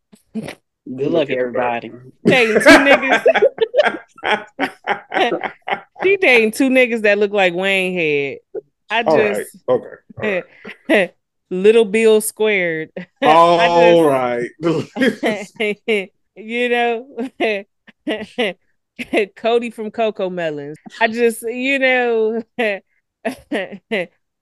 [0.87, 1.91] luck, everybody.
[2.25, 3.25] dating two niggas
[6.03, 8.39] she dating two niggas that look like Wayne head.
[8.91, 9.37] I All right.
[9.37, 9.89] just Okay.
[10.23, 10.43] All
[10.89, 11.15] right.
[11.51, 12.91] little Bill squared.
[13.23, 14.51] All I right.
[16.37, 17.07] you know,
[19.37, 20.75] Cody from Cocomelons.
[21.01, 22.43] I just, you know,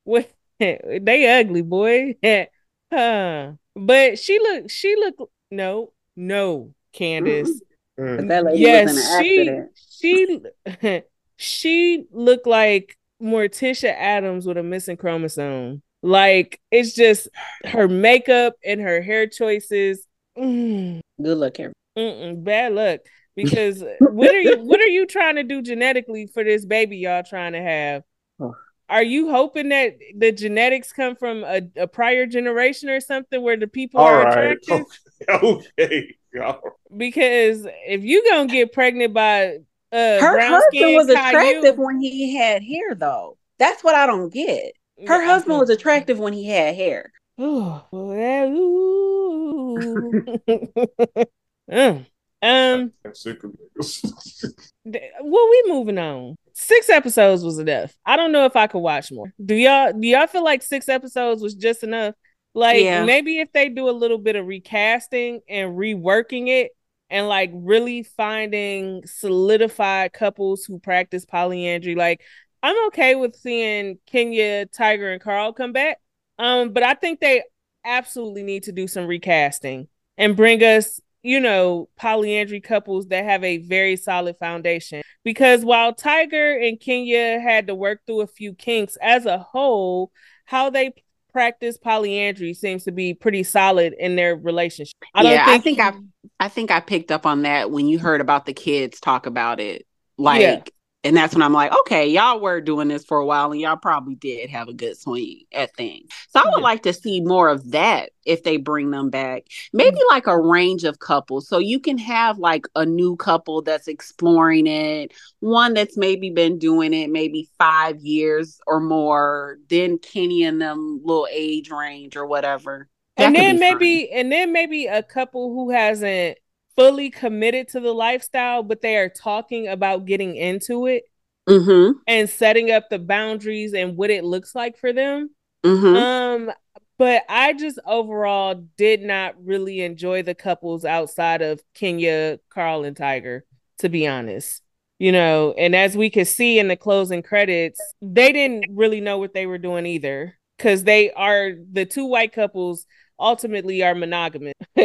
[0.05, 0.31] what
[1.01, 2.17] they ugly boy.
[2.93, 3.53] huh.
[3.75, 5.31] But she look, she look.
[5.51, 7.61] No, no, Candace.
[7.99, 8.29] Mm.
[8.29, 10.41] That lady yes, was an she
[10.81, 11.03] she
[11.37, 15.83] she looked like Morticia Addams with a missing chromosome.
[16.03, 17.29] Like it's just
[17.65, 20.07] her makeup and her hair choices.
[20.39, 21.75] Mm, Good luck, everybody.
[21.99, 23.01] mm-mm, bad luck.
[23.35, 27.23] Because what are you what are you trying to do genetically for this baby y'all
[27.23, 28.03] trying to have?
[28.41, 28.55] Oh.
[28.93, 33.57] Are you hoping that the genetics come from a, a prior generation or something where
[33.57, 34.59] the people All are right.
[34.63, 34.87] attractive?
[35.31, 36.15] Okay.
[36.35, 36.61] Y'all.
[36.97, 39.59] Because if you gonna get pregnant by
[39.93, 43.39] uh Her brown husband skin was Caillou- attractive when he had hair, though.
[43.59, 44.73] That's what I don't get.
[45.07, 47.13] Her husband was attractive when he had hair.
[47.39, 50.23] Oh, well, ooh.
[51.71, 52.05] Mm.
[52.43, 54.53] Um, I'm sick of niggas.
[54.85, 56.37] well, we moving on.
[56.55, 57.95] Six episodes was enough.
[58.05, 59.33] I don't know if I could watch more.
[59.45, 62.15] Do y'all do y'all feel like six episodes was just enough?
[62.55, 63.05] Like Yeah.
[63.05, 66.73] maybe if they do a little bit of recasting and reworking it
[67.09, 72.21] and like really finding solidified couples who practice polyandry, like
[72.63, 75.99] I'm okay with seeing Kenya, Tiger, and Carl come back.
[76.39, 77.43] Um, but I think they
[77.85, 83.45] absolutely need to do some recasting and bring us, you know, polyandry couples that have
[83.45, 85.03] a very solid foundation.
[85.25, 90.11] Because while Tiger and Kenya had to work through a few kinks as a whole,
[90.45, 90.93] how they
[91.33, 94.95] practice polyandry seems to be pretty solid in their relationship.
[95.15, 95.99] I don't Yeah, I think, think I-
[96.41, 99.61] I think I picked up on that when you heard about the kids talk about
[99.61, 99.87] it.
[100.19, 100.63] Like, Yeah.
[101.05, 103.77] And that's when I'm like, okay, y'all were doing this for a while and y'all
[103.77, 106.09] probably did have a good swing at things.
[106.29, 106.63] So I would Yeah.
[106.63, 109.45] like to see more of that if they bring them back.
[109.73, 110.11] Maybe Mm.
[110.11, 111.49] like a range of couples.
[111.49, 116.59] So you can have like a new couple that's exploring it, one that's maybe been
[116.59, 122.27] doing it maybe five years or more, then Kenny and them little age range or
[122.27, 122.89] whatever.
[123.17, 123.79] That and then be fun.
[123.79, 126.39] maybe and then maybe a couple who hasn't
[126.77, 131.05] fully committed to the lifestyle but they are talking about getting into it
[131.49, 131.99] Mm-hmm.
[132.07, 135.31] and setting up the boundaries and what it looks like for them.
[135.65, 135.97] Mm-hmm.
[135.97, 136.53] Um,
[136.99, 142.97] but I just overall did not really enjoy the couples outside of Kenya, Carl, and
[142.97, 143.45] Tiger,
[143.79, 144.63] to be honest.
[145.01, 149.19] You know, and as we could see in the closing credits, they didn't really know
[149.19, 150.39] what they were doing either.
[150.61, 152.87] Cause they are the two white couples
[153.19, 154.55] ultimately are monogamous,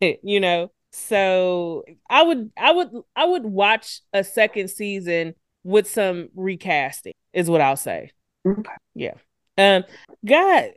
[0.00, 0.70] you know.
[0.92, 7.48] So I would I would I would watch a second season with some recasting, is
[7.48, 8.10] what I'll say.
[8.46, 8.72] Okay.
[8.94, 9.14] Yeah.
[9.56, 9.84] Um,
[10.24, 10.70] God,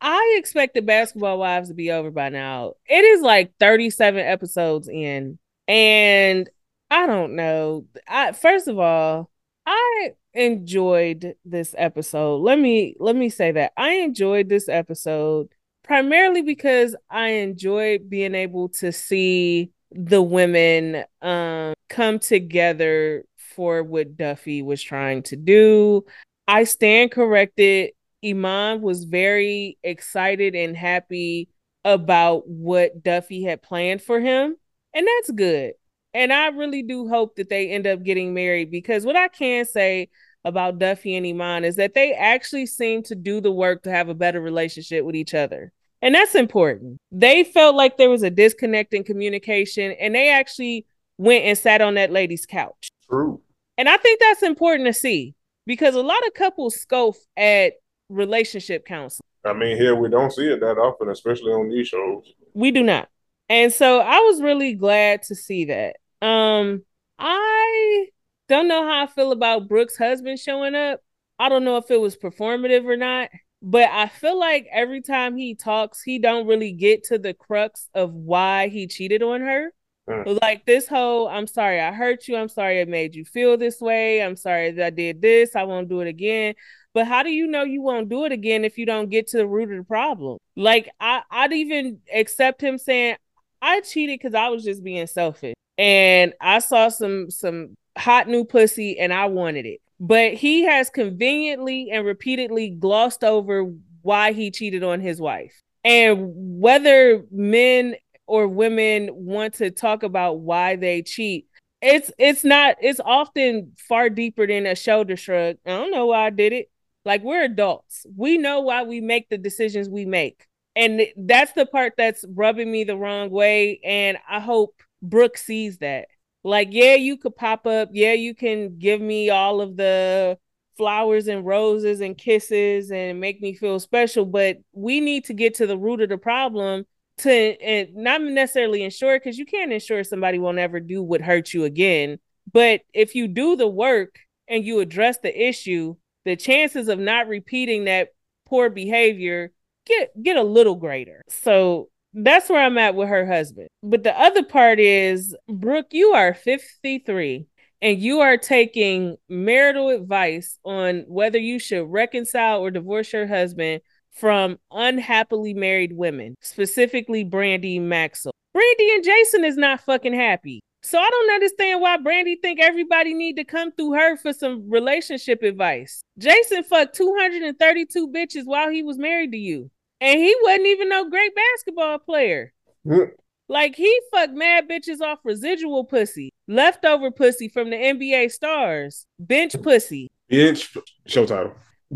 [0.00, 2.74] I expected Basketball Wives to be over by now.
[2.86, 6.48] It is like 37 episodes in, and
[6.90, 7.86] I don't know.
[8.06, 9.30] I first of all,
[9.66, 12.38] I enjoyed this episode.
[12.38, 13.72] Let me let me say that.
[13.76, 15.48] I enjoyed this episode
[15.88, 23.24] primarily because I enjoyed being able to see the women um come together
[23.56, 26.04] for what Duffy was trying to do.
[26.46, 27.92] I stand corrected.
[28.24, 31.48] Iman was very excited and happy
[31.84, 34.56] about what Duffy had planned for him.
[34.94, 35.72] And that's good.
[36.12, 39.64] And I really do hope that they end up getting married because what I can
[39.64, 40.10] say
[40.44, 44.08] about Duffy and Iman is that they actually seem to do the work to have
[44.08, 45.72] a better relationship with each other.
[46.00, 46.98] And that's important.
[47.10, 51.80] They felt like there was a disconnect in communication and they actually went and sat
[51.80, 52.90] on that lady's couch.
[53.08, 53.40] True.
[53.76, 55.34] And I think that's important to see
[55.66, 57.74] because a lot of couples scoff at
[58.08, 59.20] relationship counseling.
[59.44, 62.32] I mean, here we don't see it that often, especially on these shows.
[62.54, 63.08] We do not.
[63.48, 65.96] And so I was really glad to see that.
[66.22, 66.82] Um
[67.18, 68.06] I
[68.48, 71.00] don't know how I feel about Brooke's husband showing up.
[71.38, 75.36] I don't know if it was performative or not, but I feel like every time
[75.36, 79.72] he talks, he don't really get to the crux of why he cheated on her.
[80.08, 80.40] Mm.
[80.40, 82.36] Like this whole, I'm sorry I hurt you.
[82.36, 84.22] I'm sorry I made you feel this way.
[84.22, 85.54] I'm sorry that I did this.
[85.56, 86.54] I won't do it again.
[86.94, 89.38] But how do you know you won't do it again if you don't get to
[89.38, 90.38] the root of the problem?
[90.56, 93.16] Like I, I'd even accept him saying,
[93.60, 95.54] I cheated because I was just being selfish.
[95.76, 99.80] And I saw some some hot new pussy and I wanted it.
[100.00, 105.62] But he has conveniently and repeatedly glossed over why he cheated on his wife.
[105.84, 111.46] And whether men or women want to talk about why they cheat,
[111.80, 115.56] it's it's not it's often far deeper than a shoulder shrug.
[115.64, 116.70] I don't know why I did it.
[117.04, 118.04] Like we're adults.
[118.16, 120.46] We know why we make the decisions we make.
[120.76, 123.80] And that's the part that's rubbing me the wrong way.
[123.84, 126.06] And I hope Brooke sees that.
[126.44, 127.90] Like, yeah, you could pop up.
[127.92, 130.38] Yeah, you can give me all of the
[130.76, 134.24] flowers and roses and kisses and make me feel special.
[134.24, 136.86] But we need to get to the root of the problem
[137.18, 141.52] to and not necessarily ensure because you can't ensure somebody won't ever do what hurt
[141.52, 142.18] you again.
[142.50, 147.28] But if you do the work and you address the issue, the chances of not
[147.28, 148.10] repeating that
[148.46, 149.52] poor behavior
[149.86, 151.24] get get a little greater.
[151.28, 153.68] So that's where I'm at with her husband.
[153.82, 157.46] But the other part is, Brooke, you are 53
[157.80, 163.82] and you are taking marital advice on whether you should reconcile or divorce your husband
[164.12, 168.32] from unhappily married women, specifically Brandi Maxwell.
[168.56, 170.60] Brandi and Jason is not fucking happy.
[170.82, 174.70] So I don't understand why Brandy think everybody need to come through her for some
[174.70, 176.02] relationship advice.
[176.18, 179.70] Jason fucked 232 bitches while he was married to you.
[180.00, 182.52] And he wasn't even no great basketball player.
[182.86, 183.10] Mm.
[183.48, 189.60] Like he fucked mad bitches off residual pussy, leftover pussy from the NBA stars, bench
[189.62, 190.10] pussy.
[190.28, 191.54] Bench show title.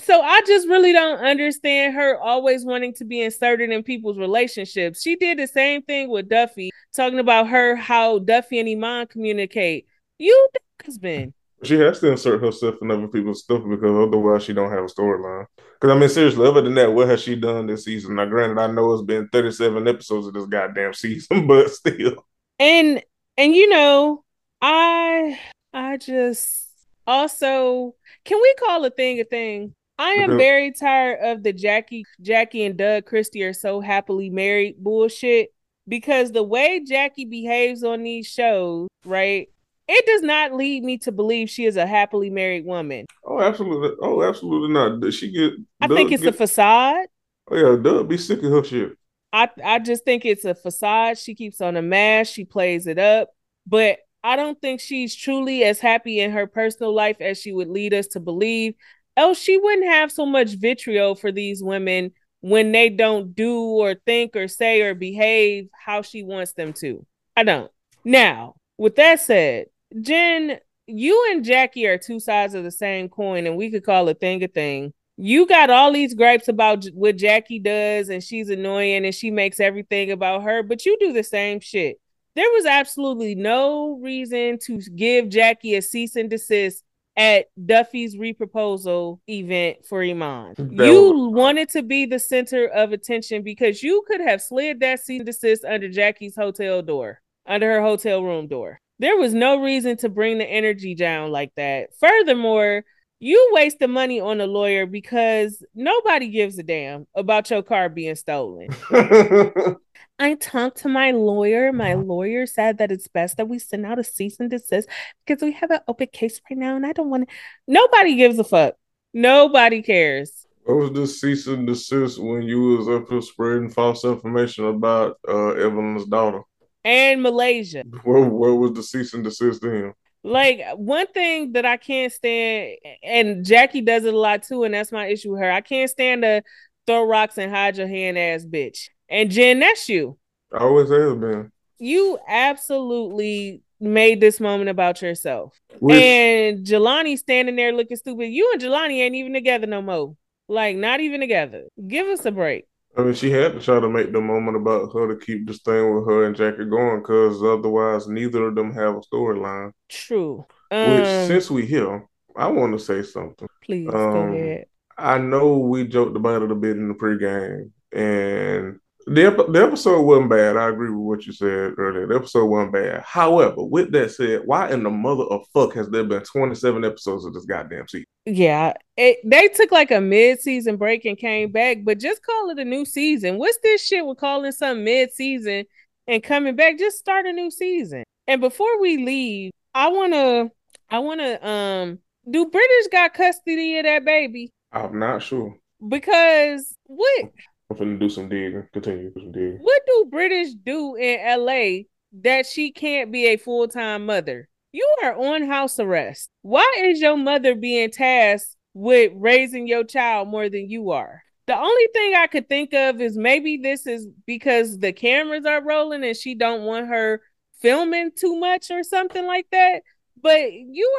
[0.00, 5.00] So I just really don't understand her always wanting to be inserted in people's relationships.
[5.00, 9.86] She did the same thing with Duffy, talking about her how Duffy and Iman communicate.
[10.18, 10.48] You
[10.84, 11.34] husband.
[11.62, 14.88] She has to insert herself in other people's stuff because otherwise she don't have a
[14.88, 15.46] storyline.
[15.80, 18.16] Because I mean, seriously, other than that, what has she done this season?
[18.16, 22.24] Now, granted, I know it's been 37 episodes of this goddamn season, but still.
[22.58, 23.02] And
[23.36, 24.24] and you know,
[24.60, 25.38] I
[25.72, 26.68] I just
[27.06, 29.74] also can we call a thing a thing?
[29.98, 34.76] I am very tired of the Jackie Jackie and Doug Christie are so happily married
[34.78, 35.54] bullshit
[35.88, 39.48] because the way Jackie behaves on these shows, right?
[39.88, 43.06] It does not lead me to believe she is a happily married woman.
[43.24, 43.96] Oh, absolutely.
[44.02, 45.00] Oh, absolutely not.
[45.00, 45.52] Does she get?
[45.80, 47.06] I think it's a facade.
[47.48, 48.92] Oh yeah, Doug be sick of her shit.
[49.32, 51.18] I I just think it's a facade.
[51.18, 53.30] She keeps on a mask, she plays it up,
[53.66, 57.68] but I don't think she's truly as happy in her personal life as she would
[57.68, 58.74] lead us to believe.
[59.16, 62.10] Else she wouldn't have so much vitriol for these women
[62.40, 67.06] when they don't do or think or say or behave how she wants them to.
[67.36, 67.70] I don't.
[68.04, 69.66] Now, with that said,
[70.00, 74.08] Jenn, you and Jackie are two sides of the same coin, and we could call
[74.08, 74.92] a thing a thing.
[75.16, 79.60] You got all these gripes about what Jackie does, and she's annoying, and she makes
[79.60, 81.98] everything about her, but you do the same shit.
[82.34, 86.84] There was absolutely no reason to give Jackie a cease and desist
[87.16, 90.52] at Duffy's reproposal event for Iman.
[90.58, 94.80] That you was- wanted to be the center of attention because you could have slid
[94.80, 98.82] that cease and desist under Jackie's hotel door, under her hotel room door.
[98.98, 101.90] There was no reason to bring the energy down like that.
[102.00, 102.84] Furthermore,
[103.18, 107.88] you waste the money on a lawyer because nobody gives a damn about your car
[107.88, 108.68] being stolen.
[110.18, 111.72] I talked to my lawyer.
[111.72, 114.88] My lawyer said that it's best that we send out a cease and desist
[115.26, 117.34] because we have an open case right now, and I don't want to.
[117.66, 118.76] Nobody gives a fuck.
[119.12, 120.46] Nobody cares.
[120.64, 125.18] What was this cease and desist when you was up here spreading false information about
[125.28, 126.40] uh, Evelyn's daughter?
[126.86, 129.92] And Malaysia, Where, where was the cease and desist then?
[130.22, 134.72] like one thing that I can't stand, and Jackie does it a lot too, and
[134.72, 135.50] that's my issue with her.
[135.50, 136.42] I can't stand to
[136.86, 138.88] throw rocks and hide your hand ass bitch.
[139.08, 140.16] And Jenn, that's you.
[140.52, 141.50] I always has been.
[141.78, 145.58] You absolutely made this moment about yourself.
[145.80, 148.28] Which, and Jelani standing there looking stupid.
[148.28, 150.16] You and Jelani ain't even together no more.
[150.48, 151.64] Like, not even together.
[151.88, 152.66] Give us a break.
[152.96, 155.60] I mean, she had to try to make the moment about her to keep this
[155.60, 159.72] thing with her and Jackie going, because otherwise, neither of them have a storyline.
[159.88, 160.46] True.
[160.70, 163.48] Which, Um, since we here, I want to say something.
[163.62, 164.64] please go um, ahead.
[164.96, 169.62] I know we joked about it a bit in the pregame, and the, ep- the
[169.62, 170.56] episode wasn't bad.
[170.56, 172.08] I agree with what you said earlier.
[172.08, 173.02] The episode wasn't bad.
[173.02, 177.24] However, with that said, why in the mother of fuck has there been 27 episodes
[177.24, 178.06] of this goddamn season?
[178.24, 182.58] Yeah, it, they took like a mid-season break and came back, but just call it
[182.58, 183.38] a new season.
[183.38, 185.66] What's this shit with calling some mid-season
[186.08, 186.76] and coming back?
[186.76, 188.02] Just start a new season.
[188.26, 190.50] And before we leave, I wanna,
[190.90, 191.98] I wanna, um,
[192.28, 194.50] do Brittish got custody of that baby?
[194.72, 195.54] I'm not sure.
[195.86, 197.30] Because what
[197.70, 198.66] I'm finna do some digging.
[198.72, 199.58] Continue some digging.
[199.60, 201.84] what do Brittish do in LA
[202.22, 204.48] that she can't be a full-time mother?
[204.72, 206.30] You are on house arrest.
[206.42, 211.22] Why is your mother being tasked with raising your child more than you are?
[211.46, 215.62] The only thing I could think of is maybe this is because the cameras are
[215.62, 217.22] rolling and she don't want her
[217.62, 219.82] filming too much or something like that.
[220.20, 220.92] But you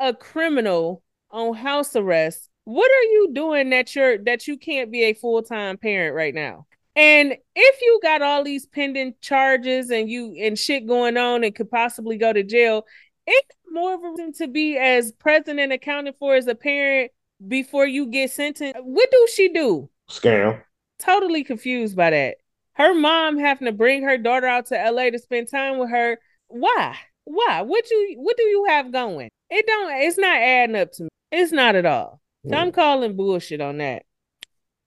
[0.00, 2.48] are a criminal on house arrest.
[2.66, 6.66] What are you doing that you're that you can't be a full-time parent right now?
[6.96, 11.54] And if you got all these pending charges and you and shit going on and
[11.54, 12.84] could possibly go to jail,
[13.24, 17.12] it's more of a reason to be as present and accounted for as a parent
[17.46, 18.80] before you get sentenced.
[18.82, 19.88] What do she do?
[20.10, 20.60] Scam.
[20.98, 22.38] Totally confused by that.
[22.72, 26.18] Her mom having to bring her daughter out to LA to spend time with her.
[26.48, 26.96] Why?
[27.26, 27.62] Why?
[27.62, 29.28] What you what do you have going?
[29.50, 31.08] It don't it's not adding up to me.
[31.30, 32.20] It's not at all.
[32.48, 34.04] So I'm calling bullshit on that.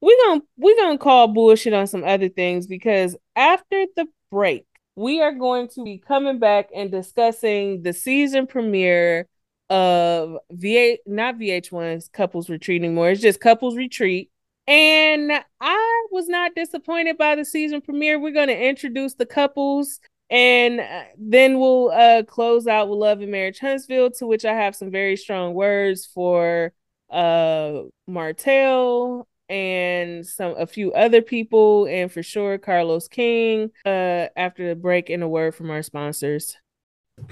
[0.01, 5.21] We're gonna we're gonna call bullshit on some other things because after the break, we
[5.21, 9.27] are going to be coming back and discussing the season premiere
[9.69, 13.11] of VH not VH1's Couples Retreat anymore.
[13.11, 14.31] It's just Couples Retreat.
[14.67, 18.19] And I was not disappointed by the season premiere.
[18.19, 19.99] We're going to introduce the couples
[20.29, 24.53] and uh, then we'll uh close out with Love and Marriage Huntsville, to which I
[24.53, 26.71] have some very strong words for
[27.11, 34.69] uh Martell and some a few other people and for sure Carlos King uh after
[34.69, 36.57] the break and a word from our sponsors.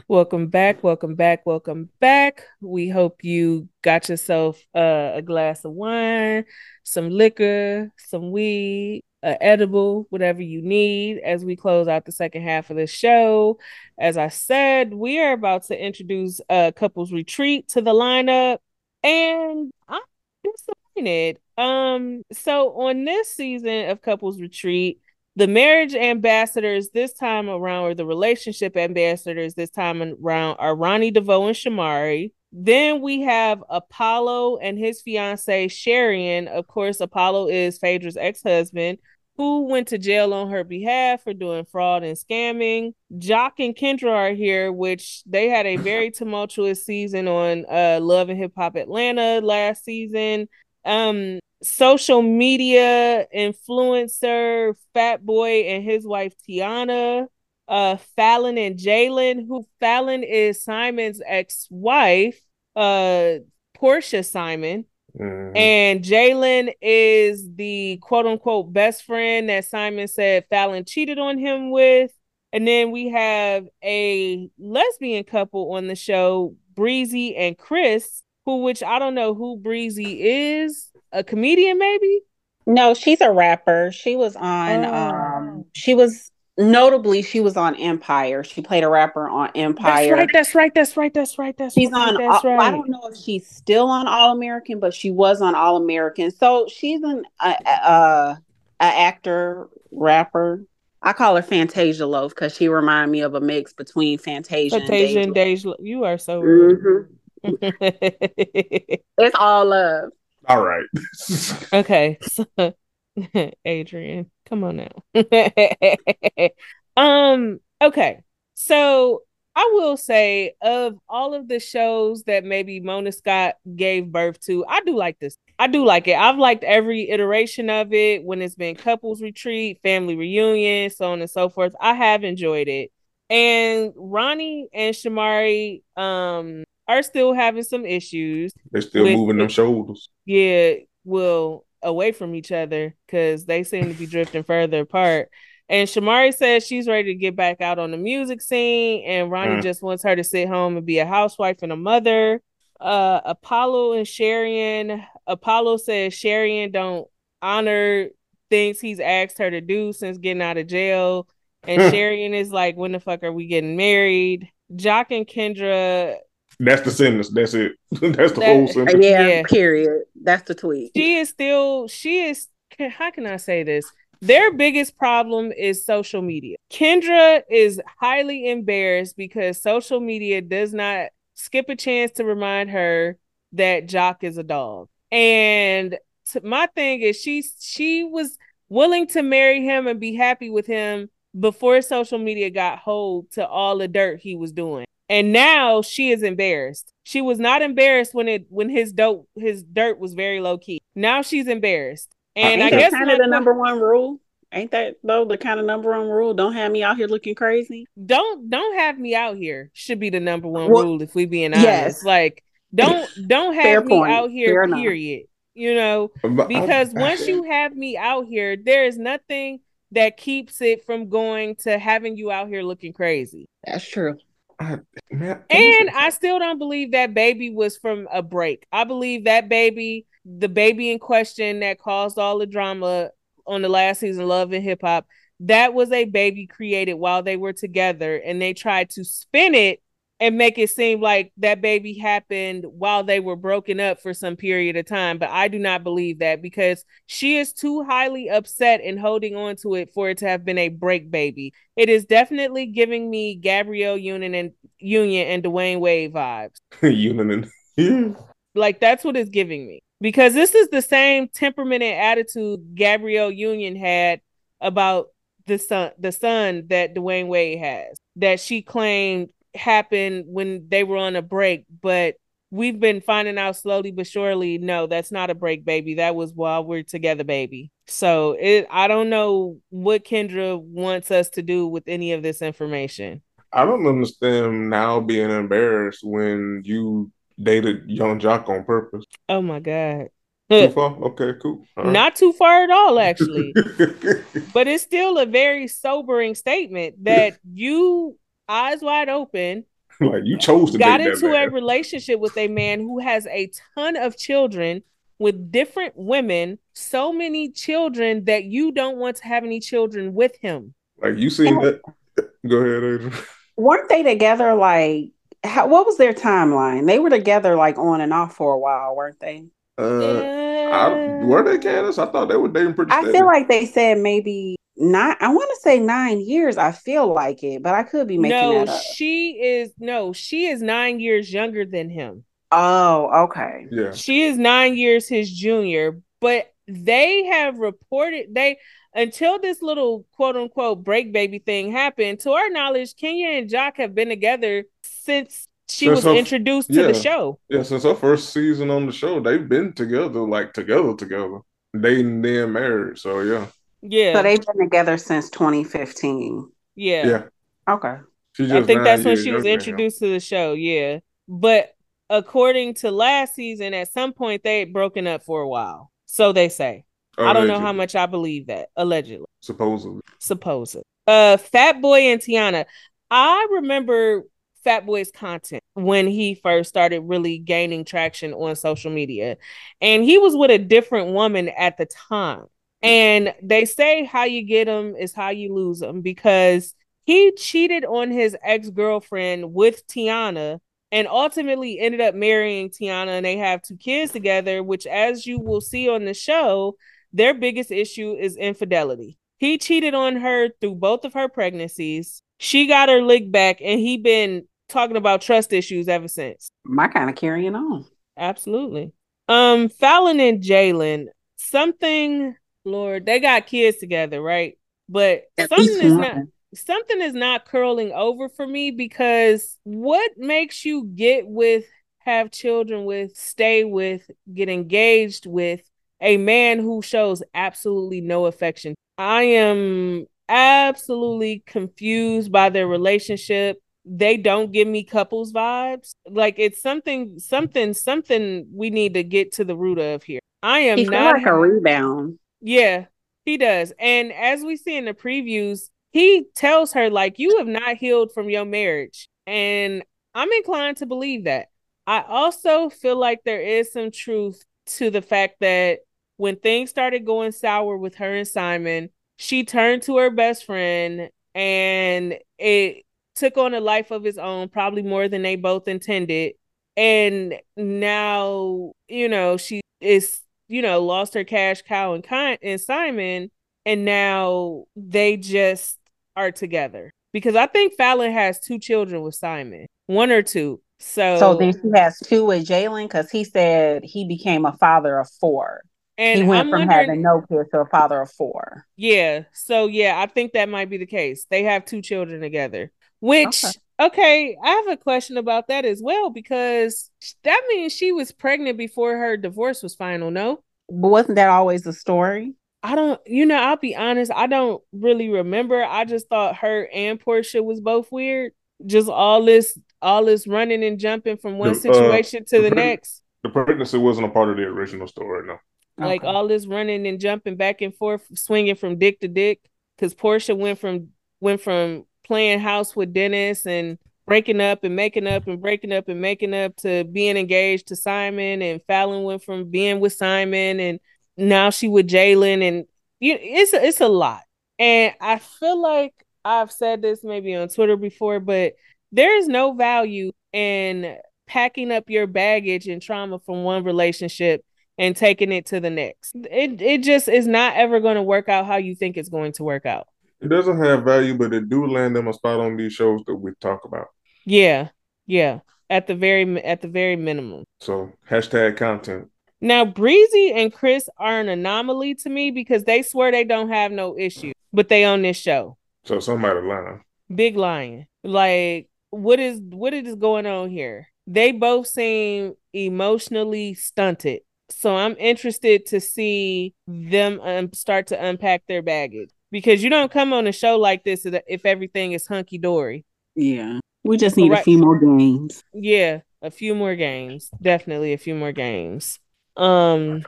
[0.08, 2.44] Welcome back, welcome back, welcome back.
[2.62, 6.46] We hope you got yourself uh, a glass of wine,
[6.84, 12.44] some liquor, some weed, a edible, whatever you need as we close out the second
[12.44, 13.60] half of the show.
[13.98, 18.60] As I said, we are about to introduce a couples retreat to the lineup
[19.04, 20.02] and I'm
[20.44, 21.40] disappointed.
[21.58, 25.00] Um so on this season of couples retreat,
[25.36, 31.12] the marriage ambassadors this time around, or the relationship ambassadors this time around, are Ronnie
[31.12, 32.32] DeVoe and Shamari.
[32.52, 36.48] Then we have Apollo and his fiancee Sherien.
[36.48, 38.98] Of course, Apollo is Phaedra's ex-husband,
[39.38, 42.94] who went to jail on her behalf for doing fraud and scamming.
[43.14, 48.30] Joc and Kendra are here, which they had a very tumultuous season on uh, Love
[48.30, 50.50] and Hip Hop Atlanta last season.
[50.84, 57.28] Um, social media influencer Fat Boy and his wife Tiana,
[57.68, 62.40] uh Falynn and Jalen, who Falynn is Simon's ex-wife,
[62.76, 63.36] uh
[63.76, 64.86] Porsha Simon,
[65.20, 65.58] Mhm.
[65.58, 71.72] and Jalen is the quote unquote best friend that Simon said Falynn cheated on him
[71.72, 72.12] with.
[72.54, 78.82] And then we have a lesbian couple on the show, Bre-Z and Chris, who which
[78.82, 82.22] I don't know who Bre-Z is, a comedian maybe?
[82.66, 83.92] No, she's a rapper.
[83.92, 84.94] She was on Oh.
[84.94, 88.44] um she was notably she was on Empire.
[88.44, 90.08] She played a rapper on Empire.
[90.08, 91.82] That's right, that's right, that's right, that's right, that's right.
[91.82, 92.68] She's right, on that's All- right.
[92.68, 96.32] I don't know if she's still on All American, but she was on All American.
[96.32, 98.42] So she's an a, a,
[98.80, 100.64] a actor, rapper.
[101.02, 105.20] I call her Fantasia Loaf because she remind me of a mix between Fantasia, Fantasia
[105.20, 105.74] and and Deja.
[105.80, 107.10] You are so rude.
[107.46, 109.00] Mhm.
[109.20, 110.10] It's all love.
[110.50, 110.86] All right.
[111.74, 112.46] okay, so
[113.66, 115.04] Adrian, come on now.
[116.98, 118.22] um, okay.
[118.56, 119.24] So
[119.56, 124.66] I will say of all of the shows that maybe Mona Scott gave birth to,
[124.68, 125.38] I do like this.
[125.60, 126.16] I do like it.
[126.18, 131.22] I've liked every iteration of it when it's been couples retreat, family reunion, so on
[131.22, 131.76] and so forth.
[131.82, 132.92] I have enjoyed it.
[133.30, 139.50] And Ronnie and Shamari um are still having some issues They're still With- moving them
[139.50, 140.08] shoulders.
[140.26, 145.30] yeah, well, away from each other because they seem to be drifting further apart.
[145.70, 149.58] And Shamari says she's ready to get back out on the music scene, and Ronnie
[149.58, 149.64] Mm.
[149.64, 152.42] just wants her to sit home and be a housewife and a mother.
[152.80, 155.06] Uh, Apollo and Sherien.
[155.26, 157.08] Apollo says Sherien don't
[157.42, 158.08] honor
[158.50, 161.28] things he's asked her to do since getting out of jail,
[161.64, 161.88] and Hmm.
[161.90, 166.18] Sherien is like, "When the fuck are we getting married?" Joc and Kendra
[166.60, 167.30] That's the sentence.
[167.30, 167.74] That's it.
[167.92, 169.04] That's the That- whole sentence.
[169.06, 169.44] Yeah, Yeah.
[169.44, 170.04] period.
[170.22, 170.92] That's the tweet.
[170.96, 172.48] she is still she is
[172.80, 173.86] how can i say this
[174.22, 181.08] their biggest problem is social media kendra is highly embarrassed because social media does not
[181.34, 183.18] skip a chance to remind her
[183.54, 185.98] that joc is a dog and
[186.32, 188.38] t- my thing is she she was
[188.70, 193.48] willing to marry him and be happy with him before social media got hold to
[193.48, 198.14] all the dirt he was doing and now she is embarrassed she was not embarrassed
[198.14, 202.62] when it when his dope his dirt was very low key now she's embarrassed and
[202.62, 204.20] i Ain't that guess kind of the que- number one rule?
[204.54, 206.34] Ain't that though the kind of number one rule?
[206.34, 207.86] Don't have me out here looking crazy.
[208.06, 211.26] don't don't have me out here should be the number one Well, rule if we
[211.26, 212.04] being honest yes.
[212.06, 212.44] like
[212.74, 214.12] don't don't Fair have me point.
[214.12, 214.80] out here Fair enough.
[214.80, 219.60] period you know But I- because once you have me out here there is nothing
[219.92, 224.18] that keeps it from going to having you out here looking crazy That's true.
[224.60, 224.80] I-
[225.12, 228.66] man, and I still don't believe that baby was from a break.
[228.72, 233.12] I believe that baby, the baby in question that caused all the drama
[233.46, 235.06] on the last season of Love and Hip Hop,
[235.42, 239.82] that was a baby created while they were together and they tried to spin it
[240.20, 244.36] and make it seem like that baby happened while they were broken up for some
[244.36, 245.20] period of time.
[245.20, 249.56] But I do not believe that because she is too highly upset and holding on
[249.58, 251.54] to it for it to have been a break baby.
[251.76, 256.56] It is definitely giving me Gabrielle Union and Union and Dwyane Wade vibes.
[256.82, 257.50] Union
[258.56, 259.82] Like that's what it's giving me.
[260.02, 264.22] Because this is the same temperament and attitude Gabrielle Union had
[264.60, 265.08] about
[265.46, 270.98] the son the son that Dwyane Wade has that she claimed happened when they were
[270.98, 272.16] on a break, but
[272.50, 275.96] we've been finding out slowly but surely no, that's not a break baby.
[275.96, 277.72] That was while we're together, baby.
[277.88, 282.42] So it I don't know what Kendra wants us to do with any of this
[282.42, 283.22] information.
[283.52, 289.06] I don't understand now being embarrassed when you dated Yung Joc on purpose.
[289.30, 290.08] Oh my god.
[290.50, 290.96] Too far?
[291.04, 291.66] Okay, cool.
[291.76, 291.88] Right.
[291.88, 293.54] Not too far at all, actually.
[294.54, 298.18] but it's still a very sobering statement that you,
[298.48, 299.66] eyes wide open,
[300.00, 303.26] like you chose to got date that into a relationship with a man who has
[303.28, 304.84] a ton of children
[305.20, 310.38] with different women, so many children that you don't want to have any children with
[310.42, 310.74] him.
[311.02, 311.82] Like you seen that?
[312.48, 313.14] Go ahead, Adrian.
[313.56, 315.12] Weren't they together like
[315.44, 316.86] how, what was their timeline?
[316.86, 319.46] They were together like on and off for a while, weren't they?
[319.78, 320.22] Uh,
[320.70, 321.98] I, were they Candace?
[321.98, 323.18] I thought they were dating pretty I steady.
[323.18, 326.58] feel like they said maybe nine I want to say nine years.
[326.58, 328.82] I feel like it, but I could be making no, that up.
[328.82, 332.24] she is no, she is nine years younger than him.
[332.52, 333.68] Oh, okay.
[333.72, 333.92] yeah.
[333.92, 338.58] She is nine years his junior, but they have reported they
[338.94, 342.20] until this little quote unquote break baby thing happened.
[342.22, 346.70] To our knowledge, Kenya and Joc have been together since she Since was her- introduced
[346.74, 347.40] to the show.
[347.50, 351.40] Yeah, since our first season on the show, they've been together, like together, together,
[351.80, 352.98] dating, then married.
[352.98, 353.48] So yeah,
[353.82, 356.50] Yeah, So they've been together since 2015.
[356.76, 357.08] yeah.
[357.08, 357.24] yeah.
[357.70, 357.98] Okay.
[358.40, 360.54] I think that's when she was younger than introduced to the show.
[360.54, 361.76] Yeah, but
[362.10, 365.92] according to last season, at some point they had broken up for a while.
[366.06, 366.86] So they say.
[367.20, 368.70] I don't know how much I believe that.
[368.76, 370.78] Allegedly, Supposedly, supposed.
[371.08, 372.66] Uh, Fat Boy and Tiana.
[373.10, 374.24] I remember
[374.64, 379.38] Fat Boy's content when he first started really gaining traction on social media,
[379.82, 382.46] and he was with a different woman at the time.
[382.82, 386.76] And they say how you get them is how you lose them because
[387.06, 390.60] he cheated on his ex girlfriend with Tiana
[390.92, 395.40] and ultimately ended up marrying Tiana and they have two kids together, which, as you
[395.40, 396.76] will see on the show,
[397.14, 399.18] their biggest issue is infidelity.
[399.38, 402.22] He cheated on her through both of her pregnancies.
[402.40, 406.50] She got her lick back, and he been talking about trust issues ever since.
[406.64, 407.86] My kind of carrying on.
[408.18, 408.92] Absolutely.
[409.28, 411.08] Um, Falynn and Jalen,
[411.38, 412.36] something,
[412.68, 414.58] Lord, they got kids together, right?
[414.90, 416.18] But At something is not
[416.54, 421.66] something is not curling over for me because what makes you get with,
[422.00, 425.62] have children with, stay with, get engaged with
[426.00, 428.76] a man who shows absolutely no affection?
[428.98, 433.62] I am absolutely confused by their relationship.
[433.86, 435.92] They don't give me couples vibes.
[436.10, 440.20] Like it's something, something, something we need to get to the root of here.
[440.44, 442.20] I am He not like a rebound.
[442.42, 442.86] Yeah,
[443.26, 443.74] he does.
[443.80, 448.12] And as we see in the previews, he tells her, like, you have not healed
[448.14, 449.10] from your marriage.
[449.26, 449.84] And
[450.14, 451.48] I'm inclined to believe that.
[451.86, 455.80] I also feel like there is some truth to the fact that
[456.18, 461.10] when things started going sour with her and Simon, she turned to her best friend
[461.34, 462.84] and it
[463.16, 466.34] took on a life of its own, probably more than they both intended.
[466.76, 472.60] And now, you know, she is you know, lost her cash cow and kind and
[472.60, 473.32] Simon,
[473.66, 475.78] and now they just
[476.16, 476.92] are together.
[477.14, 480.62] Because I think Falynn has two children with Simon, one or two.
[480.80, 485.00] So, So then she has two with Jalen because he said he became a father
[485.00, 485.62] of four.
[485.98, 488.66] and he went I'm from having no kids to a father of four.
[488.76, 489.24] yeah.
[489.34, 491.26] So yeah, I think that might be the case.
[491.30, 492.72] They have two children together.
[493.00, 493.58] Which Okay.
[493.80, 496.90] Okay, I have a question about that as well because
[497.24, 500.10] that means she was pregnant before her divorce was final.
[500.10, 500.42] No.
[500.70, 502.34] But wasn't that always the story?
[502.64, 505.64] I don't, you know, I'll be honest, I don't really remember.
[505.64, 508.34] I just thought her and Porsha was both weird.
[508.66, 512.50] Just all this, all this running and jumping from one The, uh, situation to the
[512.50, 513.04] the preg- next.
[513.24, 515.38] The pregnancy wasn't a part of the original story, no.
[515.78, 516.08] Like Okay.
[516.08, 519.40] all this running and jumping back and forth, swinging from dick to dick.
[519.78, 520.90] Because Porsha went from
[521.22, 525.90] went from playing house with Dennis and breaking up and making up and breaking up
[525.90, 530.60] and making up to being engaged to Simon, and Falynn went from being with Simon
[530.60, 530.80] and
[531.18, 532.66] now she with Jalen, and
[533.00, 534.22] you, it's a, it's a lot.
[534.60, 535.94] And I feel like
[536.24, 538.54] I've said this maybe on Twitter before, but
[538.92, 540.98] there is no value in
[541.28, 544.46] packing up your baggage and trauma from one relationship
[544.78, 546.16] and taking it to the next.
[546.16, 549.34] It it just is not ever going to work out how you think it's going
[549.34, 549.88] to work out.
[550.20, 553.16] It doesn't have value, but it do land them a spot on these shows that
[553.16, 553.88] we talk about.
[554.26, 554.70] Yeah,
[555.06, 555.40] yeah.
[555.70, 557.44] At the very at the very minimum.
[557.60, 559.10] So hashtag content.
[559.42, 563.72] Now Bre-Z and Chris are an anomaly to me because they swear they don't have
[563.72, 565.58] no issue, but they on this show.
[565.84, 566.84] So somebody lying.
[567.14, 567.86] Big lying.
[568.04, 570.88] Like what is what is going on here?
[571.06, 574.22] They both seem emotionally stunted.
[574.50, 579.92] So I'm interested to see them um, start to unpack their baggage because you don't
[579.92, 582.86] come on a show like this if if everything is hunky dory.
[583.16, 583.60] Yeah.
[583.84, 584.42] We just need Right.
[584.42, 585.44] a few more games.
[585.54, 587.30] Yeah, a few more games.
[587.42, 589.00] Definitely a few more games.
[589.36, 590.04] Um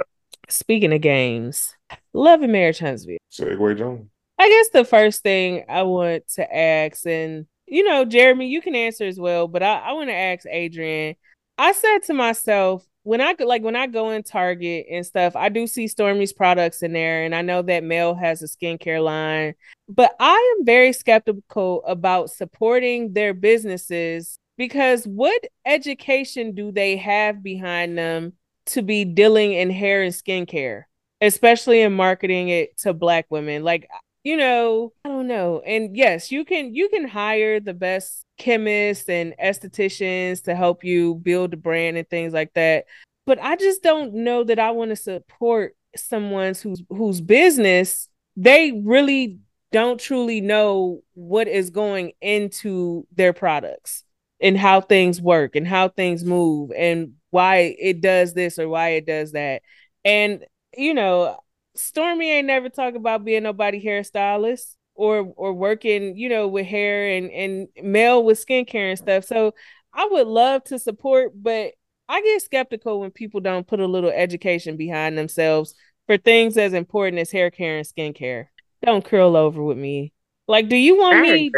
[0.50, 1.76] speaking of games,
[2.14, 3.18] Love and Marriage Huntsville.
[3.32, 4.10] Segway Jones.
[4.38, 8.74] I guess the first thing I want to ask, and you know, Jeremy, you can
[8.76, 11.16] answer as well, but I, I want to ask Adrian.
[11.58, 15.36] I said to myself, when I go- like when I go in Target and stuff,
[15.36, 19.04] I do see Stormy's products in there, and I know that Mel has a skincare
[19.04, 19.56] line,
[19.88, 27.42] but I am very skeptical about supporting their businesses because what education do they have
[27.42, 28.34] behind them
[28.68, 30.84] to be dealing in hair and skincare,
[31.22, 33.64] especially in marketing it to Black women?
[33.64, 33.88] Like
[34.24, 35.62] you know, I don't know.
[35.66, 41.16] And yes, you can you can hire the best chemists and estheticians to help you
[41.16, 42.86] build a brand and things like that.
[43.28, 48.82] But I just don't know that I want to support someone's whose whose business they
[48.86, 49.40] really
[49.72, 54.04] don't truly know what is going into their products
[54.42, 58.90] and how things work and how things move and why it does this or why
[58.90, 59.62] it does that.
[60.06, 61.38] And you know,
[61.76, 67.10] Stormy ain't never talk about being nobody hairstylist or or working, you know, with hair
[67.10, 69.24] and and Mel with skincare and stuff.
[69.24, 69.54] So
[69.94, 71.72] I would love to support, but
[72.10, 75.74] I get skeptical when people don't put a little education behind themselves
[76.06, 78.48] for things as important as hair care and skincare.
[78.84, 80.12] Don't curl over with me.
[80.48, 81.50] Like, do you want me?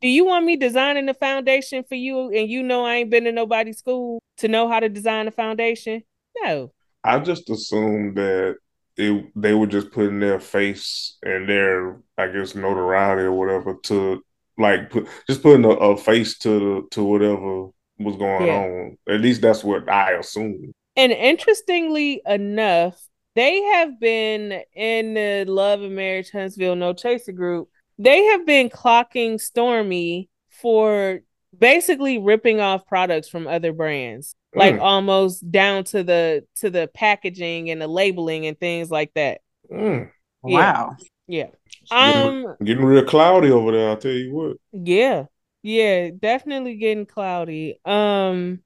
[0.00, 3.24] Do you want me designing the foundation for you, and you know I ain't been
[3.24, 6.02] to nobody's school to know how to design a foundation?
[6.42, 6.72] No.
[7.04, 8.56] I just assume that
[8.96, 14.22] it, they were just putting their face and their, I guess, notoriety or whatever to
[14.58, 17.68] like put, just putting a, a face to the to whatever
[17.98, 18.58] was going yeah.
[18.58, 18.98] on.
[19.08, 20.72] At least that's what I assumed.
[20.96, 23.02] And interestingly enough,
[23.34, 27.70] they have been in the Love and Marriage Huntsville No Chaser group.
[27.98, 31.20] They have been clocking Stormy for
[31.56, 34.80] basically ripping off products from other brands like mm.
[34.80, 39.40] almost down to the to the packaging and the labeling and things like that
[39.70, 40.10] mm.
[40.44, 40.58] yeah.
[40.58, 40.96] wow
[41.26, 41.48] yeah
[41.90, 45.24] um getting, getting real cloudy over there i'll tell you what yeah
[45.62, 48.60] yeah definitely getting cloudy um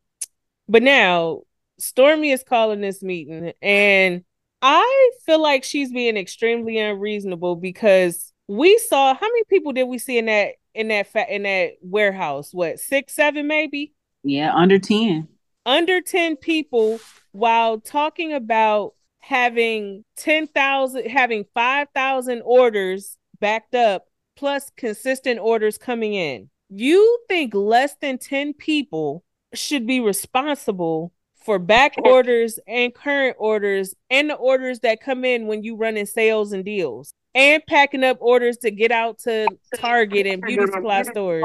[0.68, 1.42] but now
[1.78, 4.24] stormy is calling this meeting and
[4.62, 9.98] i feel like she's being extremely unreasonable because we saw how many people did we
[9.98, 13.92] see in that in that fa- in that warehouse what six seven maybe?
[14.22, 15.28] Yeah under 10
[15.64, 17.00] under 10 people
[17.32, 24.06] while talking about having 10,000 having 5,000 orders backed up
[24.36, 26.48] plus consistent orders coming in.
[26.68, 29.24] You think less than 10 people
[29.54, 31.12] should be responsible
[31.44, 35.96] for back orders and current orders and the orders that come in when you run
[35.96, 40.66] in sales and deals and packing up orders to get out to Target and beauty
[40.72, 41.44] supply stores.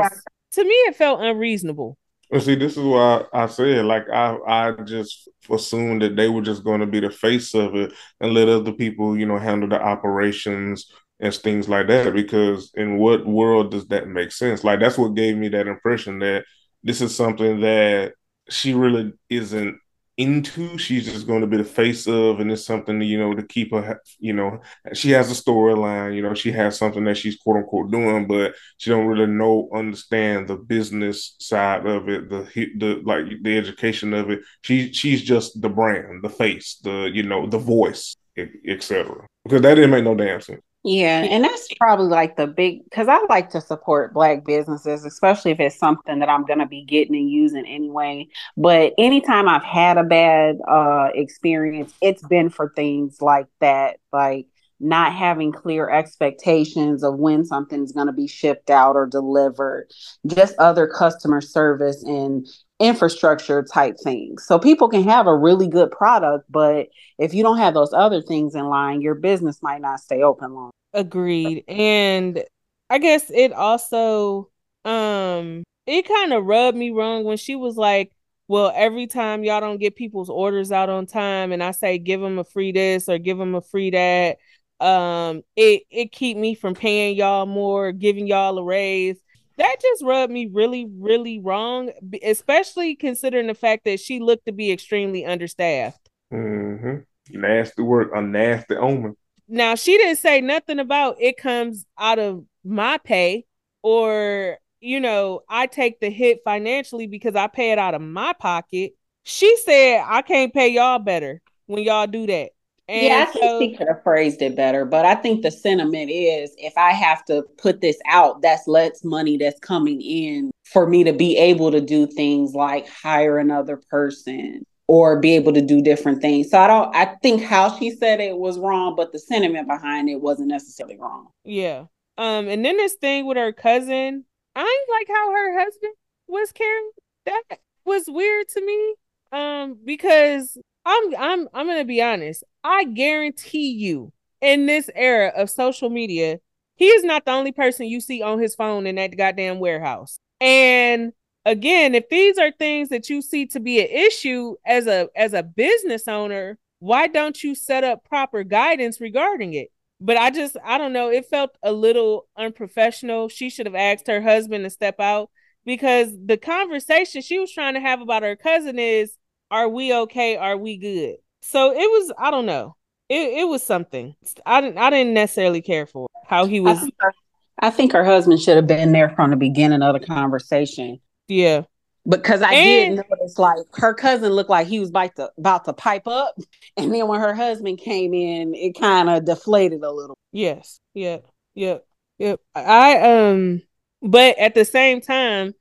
[0.54, 1.98] To me, it felt unreasonable.
[2.32, 6.42] And see, this is why I said, like, I I just assumed that they were
[6.42, 9.68] just going to be the face of it and let other people, you know, handle
[9.68, 10.90] the operations
[11.20, 12.14] and things like that.
[12.14, 14.64] Because in what world does that make sense?
[14.64, 16.46] Like, that's what gave me that impression that
[16.84, 18.14] this is something that
[18.50, 19.78] she really isn't
[20.22, 20.78] into.
[20.78, 23.72] She's just going to be the face of, and it's something you know to keep
[23.74, 24.02] her.
[24.20, 24.62] You know,
[24.94, 26.16] she has a storyline.
[26.16, 29.70] You know, she has something that she's quote unquote doing, but she don't really know
[29.74, 32.44] understand the business side of it, the
[32.78, 34.42] the like the education of it.
[34.62, 39.26] She she's just the brand, the face, the you know the voice, etc.
[39.44, 40.62] Because that didn't make no damn sense.
[40.84, 45.52] Yeah, and that's probably like the big because I like to support black businesses, especially
[45.52, 48.28] if it's something that I'm gonna be getting and using anyway.
[48.58, 54.48] But anytime I've had a bad uh experience, it's been for things like that, like
[54.82, 59.88] not having clear expectations of when something's going to be shipped out or delivered,
[60.28, 62.48] just other customer service and
[62.80, 64.46] infrastructure type things.
[64.46, 66.88] So people can have a really good product, but
[67.20, 70.54] if you don't have those other things in line, your business might not stay open
[70.54, 70.72] long.
[70.94, 71.64] Agreed.
[71.68, 72.44] And
[72.90, 74.50] I guess it also
[74.84, 78.12] um it kind of rubbed me wrong when she was like,
[78.48, 82.20] "Well, every time y'all don't get people's orders out on time and I say give
[82.22, 84.38] them a free this or give them a free that,
[84.82, 89.18] um it it keep me from paying y'all more, giving y'all a raise."
[89.62, 91.92] that just rubbed me really, really wrong,
[92.24, 96.10] especially considering the fact that she looked to be extremely understaffed.
[96.34, 97.40] Mm-hmm.
[97.40, 99.16] Nasty work, a nasty omen.
[99.48, 103.46] Now she didn't say nothing about it comes out of my pay
[103.84, 108.34] or you know I take the hit financially because I pay it out of my
[108.34, 108.94] pocket.
[109.24, 112.52] She said I can't pay y'all better when y'all do that.
[112.92, 115.52] And yeah, I think so, she could have phrased it better, but I think the
[115.52, 120.52] sentiment is if I have to put this out, that's less money that's coming in
[120.66, 125.54] for me to be able to do things like hire another person or be able
[125.54, 126.50] to do different things.
[126.50, 130.10] So I don't I think how she said it was wrong, but the sentiment behind
[130.10, 131.30] it wasn't necessarily wrong.
[131.46, 131.86] Yeah.
[132.18, 135.94] Um and then this thing with her cousin, I like how her husband
[136.28, 136.92] was carrying
[137.26, 137.44] that
[137.86, 138.96] was weird to me.
[139.32, 142.44] Um because I'm I'm I'm gonna be honest.
[142.64, 146.40] I guarantee you, in this era of social media,
[146.76, 150.20] he is not the only person you see on his phone in that goddamn warehouse.
[150.40, 151.14] And
[151.46, 155.34] again, if these are things that you see to be an issue as a as
[155.34, 159.70] a business owner, why don't you set up proper guidance regarding it?
[160.00, 163.30] But I just I don't know, it felt a little unprofessional.
[163.30, 165.30] She should have asked her husband to step out
[165.66, 169.16] because the conversation she was trying to have about her cousin is
[169.52, 170.38] are we okay?
[170.38, 171.18] Are we good?
[171.42, 172.76] So it was, I don't know.
[173.10, 174.16] It, it was something.
[174.46, 176.78] I didn't I didn't necessarily care for how he was.
[176.78, 177.14] I think, her,
[177.60, 181.02] I think her husband should have been there from the beginning of the conversation.
[181.28, 181.64] Yeah.
[182.08, 185.66] Because I and, did notice like her cousin looked like he was about to about
[185.66, 186.36] to pipe up.
[186.78, 190.18] And then when her husband came in, it kind of deflated a little.
[190.32, 190.80] Yes.
[190.94, 191.18] Yeah.
[191.56, 191.86] Yep.
[192.18, 192.40] Yep.
[192.56, 193.62] I um
[194.02, 195.54] but at the same time,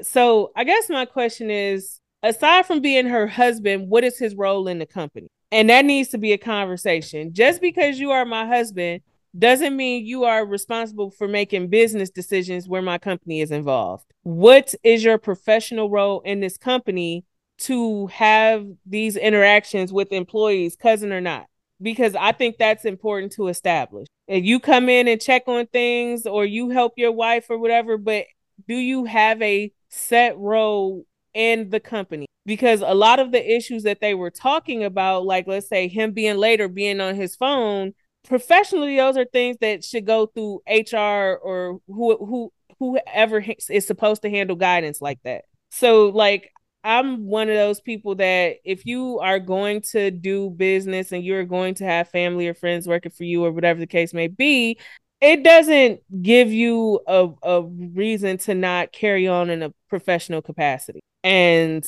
[0.00, 4.66] so I guess my question is aside from being her husband, what is his role
[4.66, 5.28] in the company?
[5.52, 7.32] And that needs to be a conversation.
[7.32, 9.02] Just because you are my husband
[9.38, 14.06] doesn't mean you are responsible for making business decisions where my company is involved.
[14.22, 17.24] What is your professional role in this company
[17.58, 21.46] to have these interactions with employees, cousin or not?
[21.82, 24.06] Because I think that's important to establish.
[24.26, 27.98] If you come in and check on things or you help your wife or whatever,
[27.98, 28.24] but
[28.66, 31.04] do you have a set role
[31.34, 32.26] in the company?
[32.46, 36.12] Because a lot of the issues that they were talking about, like let's say him
[36.12, 37.94] being late or being on his phone,
[38.26, 44.22] professionally those are things that should go through HR or who who whoever is supposed
[44.22, 45.44] to handle guidance like that.
[45.70, 46.50] So like
[46.84, 51.44] I'm one of those people that if you are going to do business and you're
[51.44, 54.78] going to have family or friends working for you or whatever the case may be,
[55.24, 61.00] it doesn't give you a, a reason to not carry on in a professional capacity.
[61.22, 61.84] And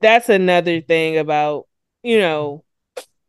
[0.00, 1.68] that's another thing about,
[2.02, 2.64] you know,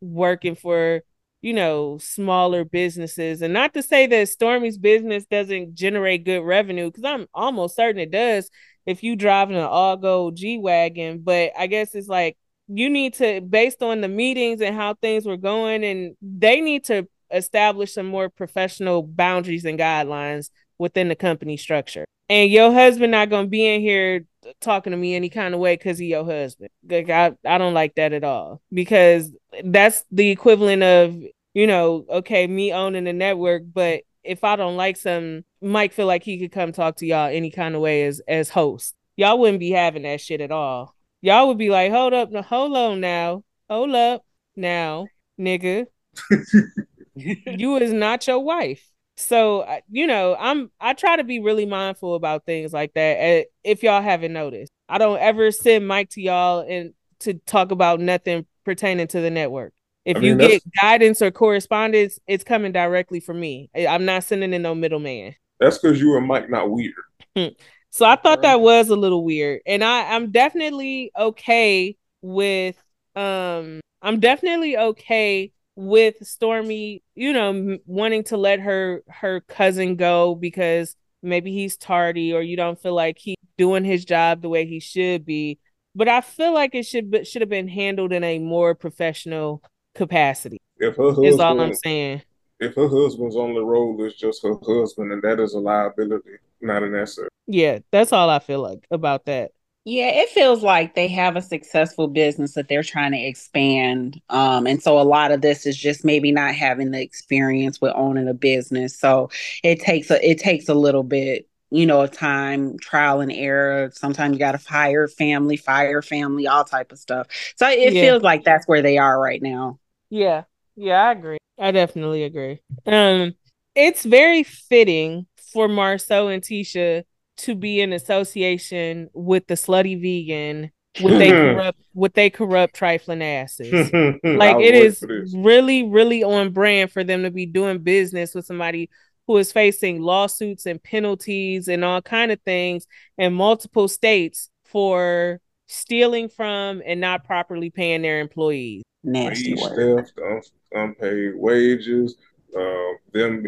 [0.00, 1.02] working for
[1.42, 3.42] you know, smaller businesses.
[3.42, 8.00] And not to say that Stormy's business doesn't generate good revenue, because I'm almost certain
[8.00, 8.48] it does
[8.86, 11.18] if you drive in an all gold G Wagon.
[11.18, 12.38] But I guess it's like
[12.68, 16.84] you need to, based on the meetings and how things were going, and they need
[16.84, 22.04] to establish some more professional boundaries and guidelines within the company structure.
[22.28, 24.24] And your husband not gonna be in here
[24.60, 26.70] talking to me any kind of way because he your husband.
[26.88, 29.30] Like I, I don't like that at all because
[29.64, 31.16] that's the equivalent of
[31.54, 36.06] you know, okay, me owning the network, but if I don't like some, Mike feel
[36.06, 38.94] like he could come talk to y'all any kind of way as as host.
[39.16, 40.94] Y'all wouldn't be having that shit at all.
[41.20, 44.24] Y'all would be like, hold up, no, hold on now, hold up
[44.56, 45.06] now,
[45.38, 45.86] nigga.
[47.14, 48.86] you is not your wife.
[49.16, 53.16] So you know, I'm I try to be really mindful about things like that.
[53.18, 57.70] Eh, if y'all haven't noticed, I don't ever send Mike to y'all and to talk
[57.70, 59.72] about nothing pertaining to the network.
[60.04, 63.70] If I mean, you get guidance or correspondence, it's coming directly from me.
[63.76, 65.36] I'm not sending in no middleman.
[65.60, 66.94] That's because you and Mike not weird.
[67.36, 67.54] Hmm.
[67.90, 72.76] so I thought that was a little weird, and I I'm definitely okay with
[73.14, 80.34] um I'm definitely okay with Stormy, you know, wanting to let her her cousin go
[80.34, 84.66] because maybe he's tardy or you don't feel like he's doing his job the way
[84.66, 85.58] he should be.
[85.94, 89.62] But I feel like it should should have been handled in a more professional
[89.94, 90.58] capacity.
[90.78, 92.22] If her husband, is all I'm saying.
[92.58, 96.36] If her husband's on the road, it's just her husband, and that is a liability,
[96.60, 97.28] not an asset.
[97.46, 99.50] Yeah, that's all I feel like about that.
[99.84, 104.20] Yeah, it feels like they have a successful business that they're trying to expand.
[104.28, 107.92] Um, and so a lot of this is just maybe not having the experience with
[107.96, 108.96] owning a business.
[108.96, 109.30] So
[109.64, 113.90] it takes a it takes a little bit, you know, time, trial and error.
[113.92, 117.26] Sometimes you gotta fire family, fire family, all type of stuff.
[117.56, 118.02] So it yeah.
[118.02, 119.80] feels like that's where they are right now.
[120.10, 120.44] Yeah.
[120.76, 121.38] Yeah, I agree.
[121.58, 122.60] I definitely agree.
[122.86, 123.34] Um,
[123.74, 127.04] it's very fitting for Marsau and Tisha
[127.42, 130.70] to be in association with the slutty vegan
[131.00, 133.72] with they corrupt with they corrupt trifling asses.
[134.24, 138.90] like it is really, really on brand for them to be doing business with somebody
[139.26, 142.86] who is facing lawsuits and penalties and all kind of things
[143.18, 150.06] in multiple states for stealing from and not properly paying their employees nasty word.
[150.16, 152.16] Theft, unpaid wages,
[152.56, 153.44] uh, them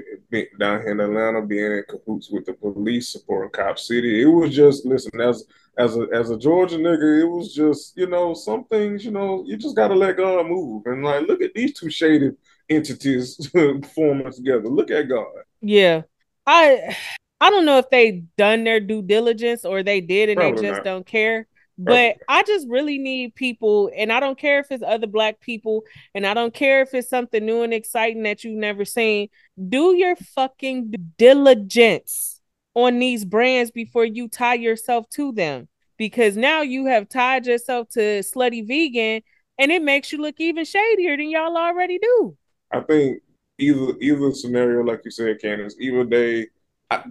[0.58, 4.22] down here in Atlanta being in cahoots with the police, supporting Cop City.
[4.22, 5.44] It was just listen as
[5.78, 9.44] as a as a Georgia nigga, it was just you know some things you know
[9.46, 12.36] you just gotta let God move and like look at these two shaded
[12.68, 13.50] entities
[13.94, 14.68] forming together.
[14.68, 15.26] Look at God.
[15.60, 16.02] Yeah,
[16.46, 16.96] I
[17.40, 20.68] I don't know if they done their due diligence or they did and Probably they
[20.68, 20.84] just not.
[20.84, 21.46] don't care.
[21.76, 25.82] But I just really need people, and I don't care if it's other black people,
[26.14, 29.28] and I don't care if it's something new and exciting that you've never seen.
[29.68, 32.40] Do your fucking diligence
[32.74, 35.68] on these brands before you tie yourself to them.
[35.96, 39.22] Because now you have tied yourself to slutty vegan
[39.58, 42.36] and it makes you look even shadier than y'all already do.
[42.72, 43.22] I think
[43.58, 46.48] either either scenario, like you said, Candace, either they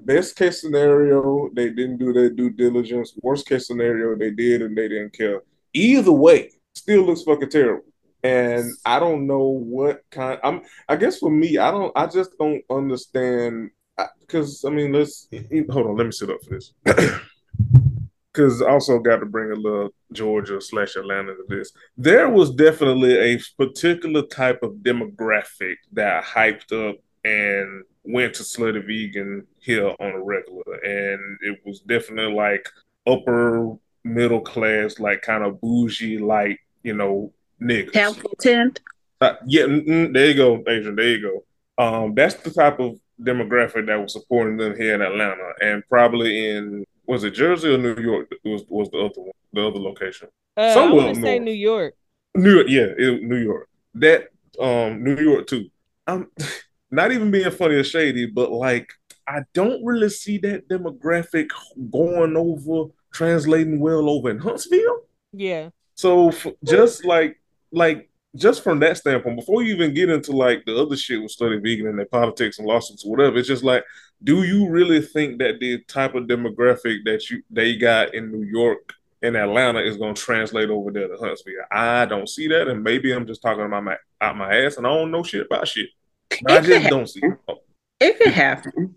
[0.03, 3.13] best case scenario, they didn't do their due diligence.
[3.21, 5.41] Worst case scenario, they did and they didn't care.
[5.73, 7.85] Either way, still looks fucking terrible.
[8.23, 10.39] And I don't know what kind.
[10.43, 10.61] I'm.
[10.87, 11.91] I guess for me, I don't.
[11.95, 13.71] I just don't understand.
[14.21, 15.27] Because I, I mean, let's
[15.69, 15.97] hold on.
[15.97, 16.73] Let me sit up for this.
[18.33, 21.71] Because also got to bring a little Georgia slash Atlanta to this.
[21.97, 28.85] There was definitely a particular type of demographic that hyped up and went to Slutty
[28.85, 32.67] Vegan here on a regular, and it was definitely like
[33.07, 37.31] upper middle class, like kind of bougie, like you know
[37.61, 37.93] niggas.
[37.93, 38.73] Templeton.
[39.21, 40.95] Uh, yeah, mm, there you go, Adrian.
[40.95, 41.83] There you go.
[41.83, 46.49] Um, that's the type of demographic that was supporting them here in Atlanta, and probably
[46.49, 50.27] in was it Jersey or New York was was the other one, the other location.
[50.57, 51.95] Uh, Somewhere I want to say New York.
[52.35, 53.69] New York, yeah, it, New York.
[53.95, 54.29] That
[54.59, 55.69] um New York too.
[56.07, 56.27] I'm
[56.93, 58.91] not even being funny or shady, but like
[59.27, 61.47] I don't really see that demographic
[61.91, 65.01] going over translating well over in Huntsville.
[65.31, 65.69] Yeah.
[65.95, 66.31] So
[66.63, 67.39] just like
[67.71, 71.31] like just from that standpoint, before you even get into like the other shit with
[71.31, 73.83] study vegan and their politics and lawsuits or whatever, it's just like,
[74.23, 78.43] do you really think that the type of demographic that you they got in New
[78.43, 81.53] York and Atlanta is going to translate over there to Huntsville?
[81.71, 84.87] I don't see that, and maybe I'm just talking about my out my ass, and
[84.87, 85.89] I don't know shit about shit.
[86.47, 87.21] I just don't see.
[87.23, 87.57] It,
[87.99, 88.95] it could happen.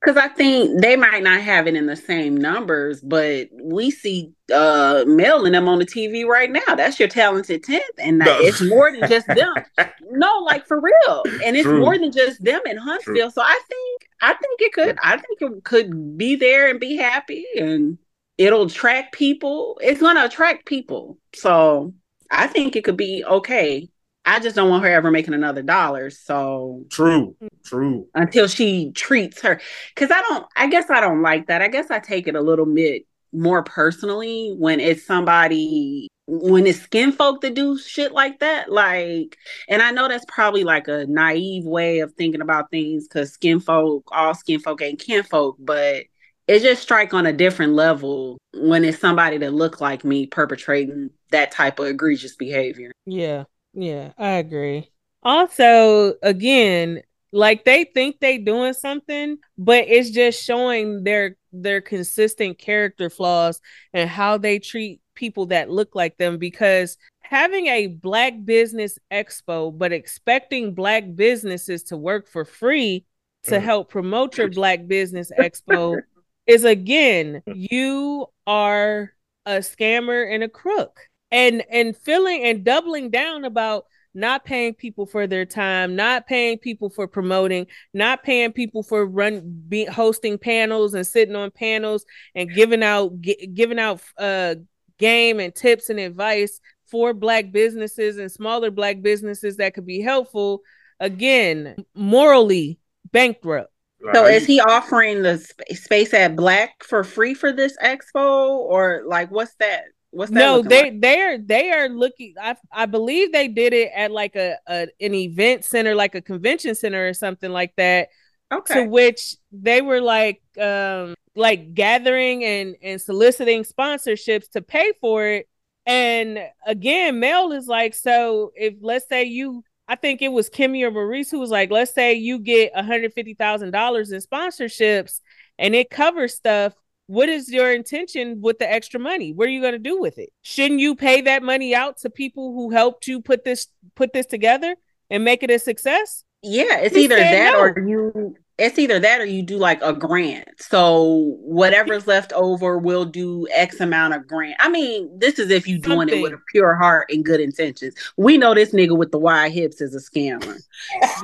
[0.00, 4.32] Because I think they might not have it in the same numbers, but we see
[4.52, 6.74] uh Mel and them on the TV right now.
[6.76, 7.80] That's your talented 10th.
[7.98, 8.38] And no.
[8.38, 9.54] it's more than just them.
[10.10, 11.24] no, like for real.
[11.44, 11.80] And it's True.
[11.80, 13.14] more than just them in Huntsville.
[13.14, 13.30] True.
[13.30, 16.96] So I think I think it could I think it could be there and be
[16.96, 17.98] happy and
[18.36, 19.80] it'll attract people.
[19.82, 21.18] It's gonna attract people.
[21.34, 21.92] So
[22.30, 23.88] I think it could be okay.
[24.28, 26.10] I just don't want her ever making another dollar.
[26.10, 27.48] So true, mm.
[27.64, 28.06] true.
[28.14, 29.58] Until she treats her,
[29.94, 30.46] because I don't.
[30.54, 31.62] I guess I don't like that.
[31.62, 36.80] I guess I take it a little bit more personally when it's somebody when it's
[36.80, 39.36] skin folk that do shit like that like
[39.68, 43.60] and i know that's probably like a naive way of thinking about things because skin
[43.60, 46.04] folk all skin folk ain't kin folk but
[46.46, 51.10] it just strike on a different level when it's somebody that look like me perpetrating
[51.30, 53.44] that type of egregious behavior yeah
[53.78, 54.90] yeah, I agree.
[55.22, 57.02] Also, again,
[57.32, 63.60] like they think they doing something, but it's just showing their their consistent character flaws
[63.92, 69.76] and how they treat people that look like them because having a black business expo
[69.76, 73.04] but expecting black businesses to work for free
[73.42, 73.62] to mm.
[73.62, 75.98] help promote your black business expo
[76.46, 79.12] is again you are
[79.46, 85.06] a scammer and a crook and and filling and doubling down about not paying people
[85.06, 90.38] for their time, not paying people for promoting, not paying people for run be, hosting
[90.38, 92.04] panels and sitting on panels
[92.34, 94.54] and giving out g- giving out uh
[94.98, 96.60] game and tips and advice
[96.90, 100.62] for black businesses and smaller black businesses that could be helpful
[101.00, 102.80] again morally
[103.12, 103.72] bankrupt.
[104.14, 109.02] So is he offering the sp- space at black for free for this expo or
[109.06, 111.00] like what's that What's that no, they like?
[111.00, 112.34] they are they are looking.
[112.40, 116.22] I I believe they did it at like a, a an event center, like a
[116.22, 118.08] convention center or something like that.
[118.50, 118.74] Okay.
[118.74, 125.26] To which they were like um like gathering and and soliciting sponsorships to pay for
[125.26, 125.48] it.
[125.84, 130.82] And again, Mel is like, so if let's say you I think it was Kimmi
[130.84, 135.20] or Maurice who was like, let's say you get $150,000 in sponsorships
[135.58, 136.74] and it covers stuff
[137.08, 139.32] what is your intention with the extra money?
[139.32, 140.28] What are you going to do with it?
[140.42, 144.26] Shouldn't you pay that money out to people who helped you put this put this
[144.26, 144.76] together
[145.10, 146.24] and make it a success?
[146.42, 147.60] Yeah it's he either that no.
[147.60, 150.48] or you it's either that or you do like a grant.
[150.58, 154.56] So whatever's left over will do x amount of grant.
[154.58, 156.18] I mean this is if you're doing Something.
[156.18, 157.94] it with a pure heart and good intentions.
[158.18, 160.60] We know this nigga with the wide hips is a scammer.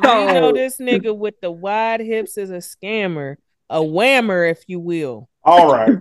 [0.03, 3.37] So, we know this nigga with the wide hips is a scammer
[3.69, 5.99] a whammer if you will all right.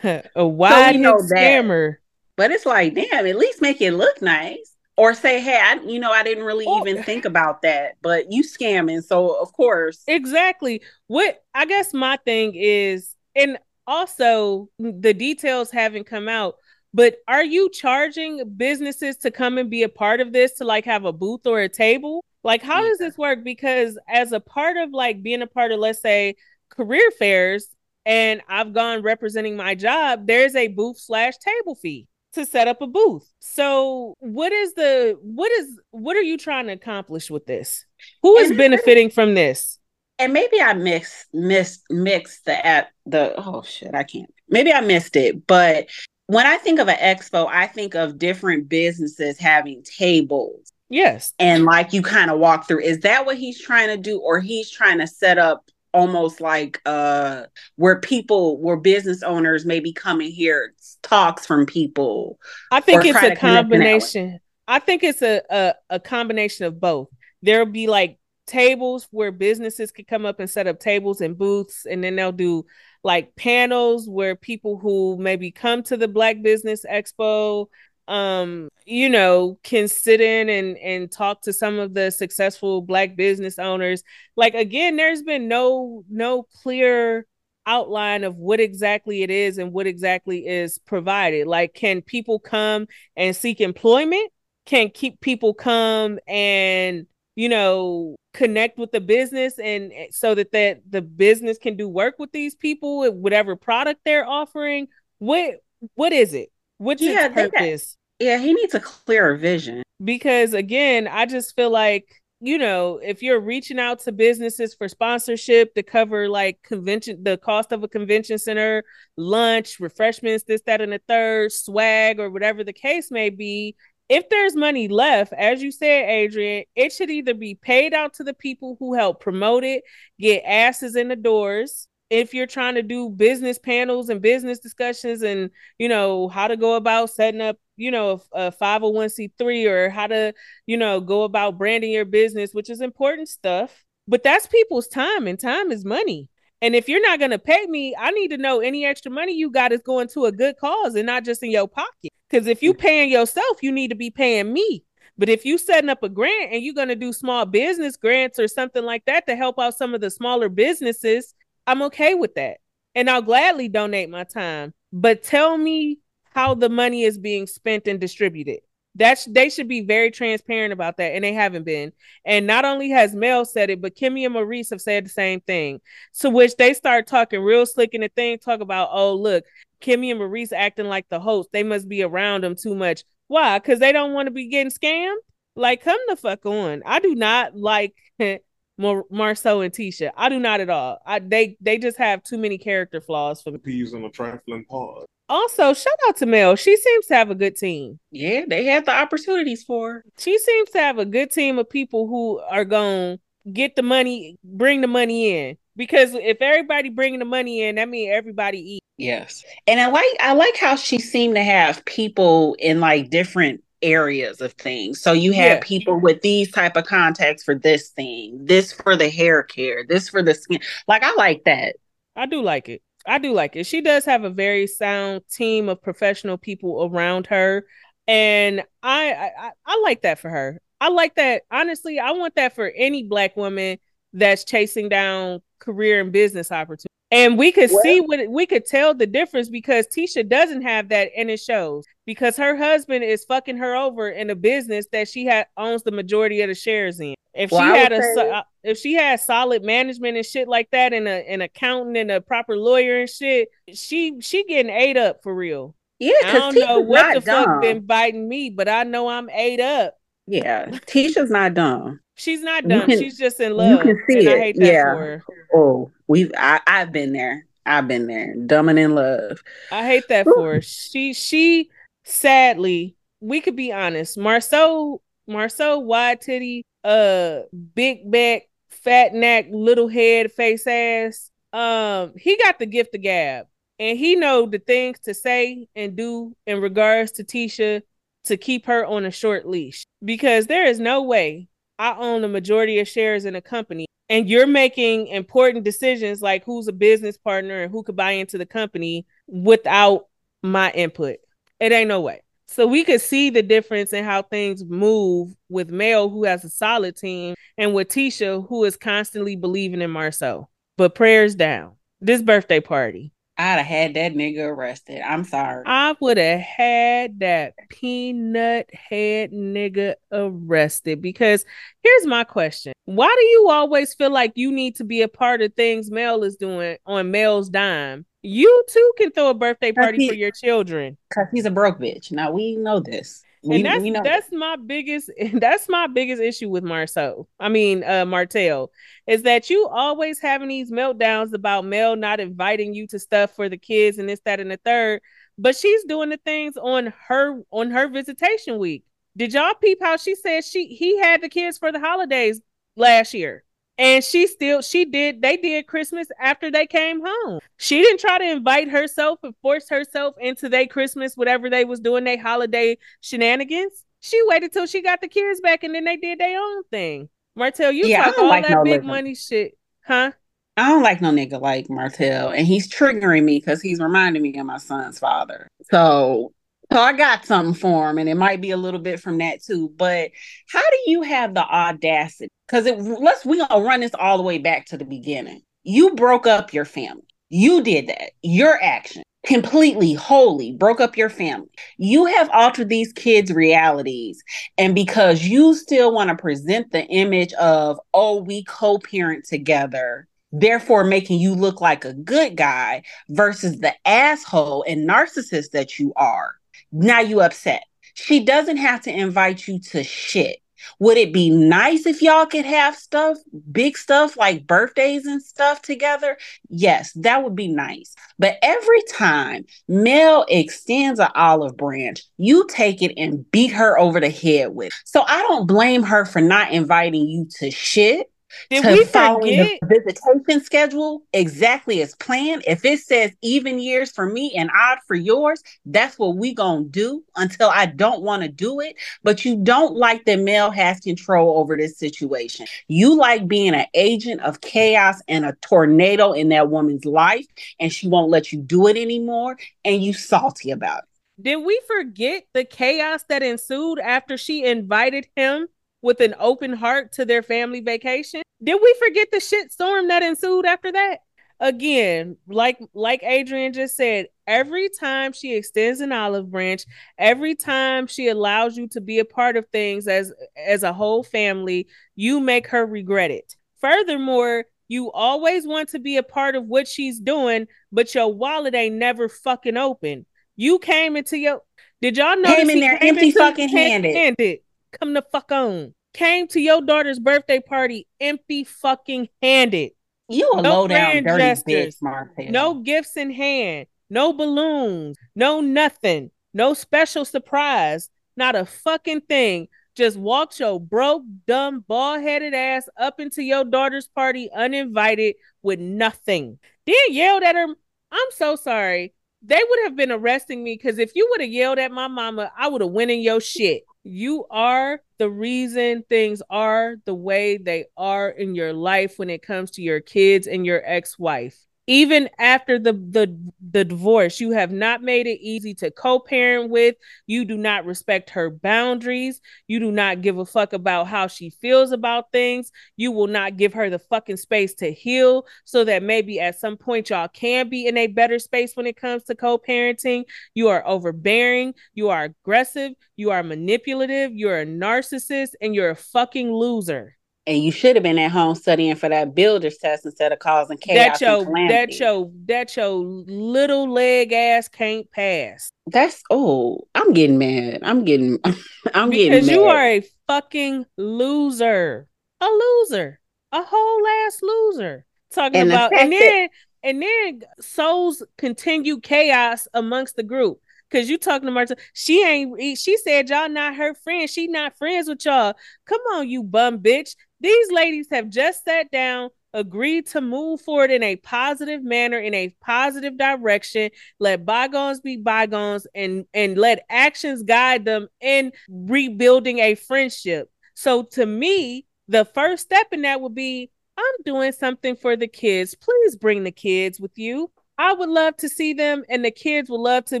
[0.34, 1.96] a wide so scammer.
[2.36, 4.76] But it's like, damn, at least make it look nice.
[4.98, 6.86] Or say, hey, I, you know, I didn't really oh.
[6.86, 9.02] even think about that, but you scamming.
[9.02, 10.02] So, of course.
[10.06, 10.82] Exactly.
[11.06, 16.56] What I guess my thing is, and also the details haven't come out,
[16.92, 20.84] but are you charging businesses to come and be a part of this to like
[20.84, 22.22] have a booth or a table?
[22.44, 22.88] Like, how yeah.
[22.88, 23.44] does this work?
[23.44, 26.36] Because as a part of like being a part of, let's say,
[26.76, 27.68] career fairs
[28.04, 32.80] and I've gone representing my job, there's a booth slash table fee to set up
[32.80, 33.30] a booth.
[33.40, 37.84] So what is the what is what are you trying to accomplish with this?
[38.22, 39.78] Who is benefiting from this?
[40.18, 44.32] And maybe I mixed missed mixed the at the oh shit, I can't.
[44.48, 45.86] Maybe I missed it, but
[46.26, 50.72] when I think of an expo, I think of different businesses having tables.
[50.88, 51.32] Yes.
[51.38, 52.80] And like you kind of walk through.
[52.80, 54.18] Is that what he's trying to do?
[54.20, 57.44] Or he's trying to set up almost like uh
[57.76, 60.72] where people where business owners may be coming here
[61.02, 62.38] talks from people
[62.70, 64.40] i think it's a combination.
[64.68, 67.08] I think it's a, a a combination of both.
[67.42, 71.86] There'll be like tables where businesses could come up and set up tables and booths
[71.86, 72.66] and then they'll do
[73.04, 77.66] like panels where people who maybe come to the black business expo
[78.08, 83.16] um you know, can sit in and and talk to some of the successful black
[83.16, 84.02] business owners.
[84.36, 87.26] Like again, there's been no no clear
[87.66, 91.46] outline of what exactly it is and what exactly is provided.
[91.46, 94.32] Like, can people come and seek employment?
[94.66, 100.52] Can keep people come and you know connect with the business and eh, so that
[100.52, 104.86] that the business can do work with these people with whatever product they're offering
[105.18, 105.56] what
[105.94, 109.82] what is it what's Yeah, its purpose Yeah, he needs a clearer vision.
[110.04, 112.06] because again i just feel like
[112.40, 117.36] you know if you're reaching out to businesses for sponsorship to cover like convention the
[117.38, 118.82] cost of a convention center
[119.16, 123.76] lunch refreshments this that and the third swag or whatever the case may be
[124.08, 128.24] if there's money left as you said adrian it should either be paid out to
[128.24, 129.84] the people who help promote it
[130.18, 135.22] get asses in the doors if you're trying to do business panels and business discussions
[135.22, 135.48] and
[135.78, 140.06] you know how to go about setting up you know a, a 501c3 or how
[140.06, 140.32] to
[140.66, 145.26] you know go about branding your business which is important stuff but that's people's time
[145.26, 146.28] and time is money.
[146.60, 149.34] And if you're not going to pay me i need to know any extra money
[149.34, 152.10] you got is going to a good cause and not just in your pocket.
[152.28, 152.78] Because if you mm.
[152.78, 154.84] paying yourself you need to be paying me.
[155.18, 158.38] But if you setting up a grant and you're going to do small business grants
[158.38, 161.34] or something like that to help out some of the smaller businesses
[161.66, 162.58] i'm okay with that.
[162.94, 164.72] And i'll gladly donate my time.
[164.92, 165.98] But tell me
[166.34, 168.60] how the money is being spent and distributed.
[168.94, 171.92] That's they should be very transparent about that and they haven't been.
[172.26, 175.40] And not only has mel said it but kimmi and maurice have said the same
[175.40, 175.80] thing.
[176.20, 179.44] To which they start talking real slick in the thing talk about oh look
[179.80, 181.48] kimmi and maurice acting like the host.
[181.52, 183.04] They must be around them too much.
[183.28, 183.58] Why?
[183.58, 185.16] Because they don't want to be getting scammed?
[185.56, 186.82] Like come the fuck on.
[186.84, 187.94] I do not like
[188.78, 190.10] Mar- marsau and tisha.
[190.16, 190.98] I do not at all.
[191.06, 193.58] I, they they just have too many character flaws for me.
[193.58, 195.06] Peas on a trifling pause.
[195.32, 198.84] Also shout out to mel she seems to have a good team Yeah, they had
[198.84, 199.92] the opportunities for.
[199.94, 200.04] her.
[200.18, 203.82] she seems to have a good team of people who are going to get the
[203.82, 205.56] money, bring the money in.
[205.74, 208.82] Because if everybody bringing the money in, that means everybody eat.
[208.98, 209.42] Yes.
[209.66, 214.40] And I like I like how she seemed to have people in like different areas
[214.40, 215.00] of things.
[215.00, 215.60] So you have Yeah.
[215.62, 220.08] people with these type of contacts for this thing, this for the hair care, this
[220.08, 220.60] for the skin.
[220.86, 221.76] Like I like that.
[222.14, 222.82] I do like it.
[223.06, 223.64] I do like it.
[223.66, 227.66] She does have a very sound team of professional people around her,
[228.06, 230.60] and I I, I- like that for her.
[230.80, 231.42] I like that.
[231.50, 233.78] Honestly, I want that for any black woman
[234.12, 236.86] that's chasing down career and business opportunities.
[237.12, 241.10] And we could see what we could tell the difference because Tisha doesn't have that,
[241.16, 245.26] and it shows because her husband is fucking her over in a business that she
[245.26, 247.14] had owns the majority of the shares in.
[247.34, 250.70] If Well, she had a so- uh, if she had solid management and shit like
[250.72, 254.96] that, and a an accountant and a proper lawyer and shit, she she getting ate
[254.96, 255.74] up for real.
[255.98, 257.44] Yeah, I don't know what the dumb.
[257.44, 259.98] fuck been biting me, but I know I'm ate up.
[260.26, 262.00] Yeah, Tisha's not dumb.
[262.14, 262.86] She's not dumb.
[262.86, 263.84] can- She's just in love.
[263.86, 264.38] you can see and I it.
[264.40, 264.94] hate that Yeah.
[264.94, 265.22] for her.
[265.54, 267.46] Oh, we've I, I've been there.
[267.64, 268.34] I've been there.
[268.46, 269.38] Dumb and in love.
[269.70, 270.60] I hate that for her.
[270.62, 271.70] She she
[272.04, 274.18] sadly, we could be honest.
[274.18, 274.98] Marsau,
[275.28, 277.40] Marsau wide titty, uh
[277.74, 281.30] big back, fat neck, little head, face ass.
[281.52, 283.46] Um, he got the gift of gab.
[283.78, 287.82] And he know the things to say and do in regards to Tisha
[288.24, 289.84] to keep her on a short leash.
[290.04, 291.48] Because there is no way
[291.82, 296.44] I own the majority of shares in a company and you're making important decisions like
[296.44, 300.06] who's a business partner and who could buy into the company without
[300.44, 301.16] my input.
[301.58, 302.22] It ain't no way.
[302.46, 306.50] So we could see the difference in how things move with Mel, who has a
[306.50, 310.46] solid team, and with Tisha, who is constantly believing in Marsau.
[310.78, 311.72] But prayers down.
[312.00, 313.12] This birthday party.
[313.38, 315.00] I'd have had that nigga arrested.
[315.00, 315.62] I'm sorry.
[315.66, 321.44] I would have had that peanut head nigga arrested because
[321.82, 322.72] here's my question.
[322.84, 326.24] Why do you always feel like you need to be a part of things Mel
[326.24, 328.04] is doing on Mel's dime?
[328.22, 330.96] You too can throw a birthday party for your children.
[331.08, 332.12] Because he's a broke bitch.
[332.12, 333.22] Now we know this.
[333.44, 337.26] We, and that's that's my biggest that's my biggest issue with Marsau.
[337.40, 338.70] I mean uh Martell
[339.06, 343.48] is that you always having these meltdowns about Mel not inviting you to stuff for
[343.48, 345.02] the kids and this that and the third,
[345.38, 348.84] but she's doing the things on her on her visitation week.
[349.16, 352.40] Did y'all peep how she said she he had the kids for the holidays
[352.76, 353.44] last year?
[353.78, 357.40] And she still she did they did Christmas after they came home.
[357.56, 361.80] She didn't try to invite herself and force herself into their Christmas, whatever they was
[361.80, 363.84] doing, their holiday shenanigans.
[364.00, 367.08] She waited till she got the kids back and then they did their own thing.
[367.34, 368.88] Martell, you Yeah, talk all like that no big living.
[368.88, 370.12] money shit, huh?
[370.56, 374.36] I don't like no nigga like Martell, and he's triggering me because he's reminding me
[374.38, 375.48] of my son's father.
[375.70, 376.34] So
[376.72, 379.42] So I got something for him, and it might be a little bit from that
[379.42, 379.70] too.
[379.76, 380.10] But
[380.48, 382.28] how do you have the audacity?
[382.48, 385.42] Because it let's we gonna run this all the way back to the beginning.
[385.64, 387.02] You broke up your family.
[387.28, 388.12] You did that.
[388.22, 391.50] Your action completely, wholly broke up your family.
[391.76, 394.22] You have altered these kids' realities.
[394.56, 400.08] And because you still want to present the image of, oh, we co parent together,
[400.32, 405.92] therefore making you look like a good guy versus the asshole and narcissist that you
[405.96, 406.36] are,
[406.72, 407.64] now you upset.
[407.94, 410.38] She doesn't have to invite you to shit.
[410.78, 413.18] Would it be nice if y'all could have stuff,
[413.50, 416.16] big stuff like birthdays and stuff together?
[416.48, 417.94] Yes, that would be nice.
[418.18, 424.00] But every time Mel extends an olive branch, you take it and beat her over
[424.00, 424.72] the head with.
[424.84, 428.11] So I don't blame her for not inviting you to shit.
[428.50, 432.44] Did we forget the visitation schedule exactly as planned?
[432.46, 436.64] If it says even years for me and odd for yours, that's what we gonna
[436.64, 438.76] do until I don't want to do it.
[439.02, 442.46] But you don't like that Mel has control over this situation.
[442.68, 447.26] You like being an agent of chaos and a tornado in that woman's life,
[447.60, 450.88] and she won't let you do it anymore, and you salty about it.
[451.20, 455.46] Did we forget the chaos that ensued after she invited him
[455.82, 458.22] with an open heart to their family vacation.
[458.42, 460.98] Did we forget the shit storm that ensued after that?
[461.40, 466.64] Again, like like Adrian just said, every time she extends an olive branch,
[466.96, 471.02] every time she allows you to be a part of things as as a whole
[471.02, 473.34] family, you make her regret it.
[473.60, 478.54] Furthermore, you always want to be a part of what she's doing, but your wallet
[478.54, 480.06] ain't never fucking open.
[480.36, 481.42] You came into your
[481.80, 483.96] did y'all know came in there empty fucking handed.
[483.96, 484.38] handed?
[484.78, 485.74] Come the fuck on.
[485.94, 489.72] Came to your daughter's birthday party empty fucking handed.
[490.08, 492.30] You a no low down dirty gestures, bitch, Martha.
[492.30, 493.66] No gifts in hand.
[493.90, 494.96] No balloons.
[495.14, 496.10] No nothing.
[496.32, 497.90] No special surprise.
[498.16, 499.48] Not a fucking thing.
[499.74, 505.60] Just walked your broke, dumb, bald headed ass up into your daughter's party uninvited with
[505.60, 506.38] nothing.
[506.66, 507.46] Then yelled at her.
[507.90, 508.94] I'm so sorry.
[509.22, 512.30] They would have been arresting me because if you would have yelled at my mama,
[512.36, 513.62] I would have went in your shit.
[513.84, 519.22] You are the reason things are the way they are in your life when it
[519.22, 523.18] comes to your kids and your ex-wife even after the the
[523.50, 526.76] the divorce you have not made it easy to co-parent with.
[527.06, 529.22] You do not respect her boundaries.
[529.48, 532.52] You do not give a fuck about how she feels about things.
[532.76, 536.58] You will not give her the fucking space to heal so that maybe at some
[536.58, 540.04] point y'all can be in a better space when it comes to co-parenting.
[540.34, 541.54] You are overbearing.
[541.72, 542.72] You are aggressive.
[542.96, 544.12] You are manipulative.
[544.12, 546.96] You're a narcissist and you're a fucking loser
[547.26, 550.58] and you should have been at home studying for that builder's test instead of causing
[550.58, 550.98] chaos.
[550.98, 555.52] That your that your that your little leg ass can't pass.
[555.66, 557.60] That's oh, I'm getting mad.
[557.62, 558.18] I'm getting
[558.74, 561.86] I'm because getting you are a fucking loser.
[562.20, 563.00] A loser.
[563.30, 564.84] A whole ass loser.
[565.12, 566.28] Talking and about and then
[566.62, 570.40] and then souls continue chaos amongst the group.
[570.72, 572.58] Cause you talking to Marta, she ain't.
[572.58, 574.08] She said y'all not her friend.
[574.08, 575.34] She not friends with y'all.
[575.66, 576.96] Come on, you bum bitch.
[577.22, 582.14] These ladies have just sat down, agreed to move forward in a positive manner, in
[582.14, 583.70] a positive direction.
[584.00, 590.30] Let bygones be bygones, and and let actions guide them in rebuilding a friendship.
[590.54, 595.08] So to me, the first step in that would be I'm doing something for the
[595.08, 595.54] kids.
[595.54, 597.30] Please bring the kids with you.
[597.56, 600.00] I would love to see them, and the kids would love to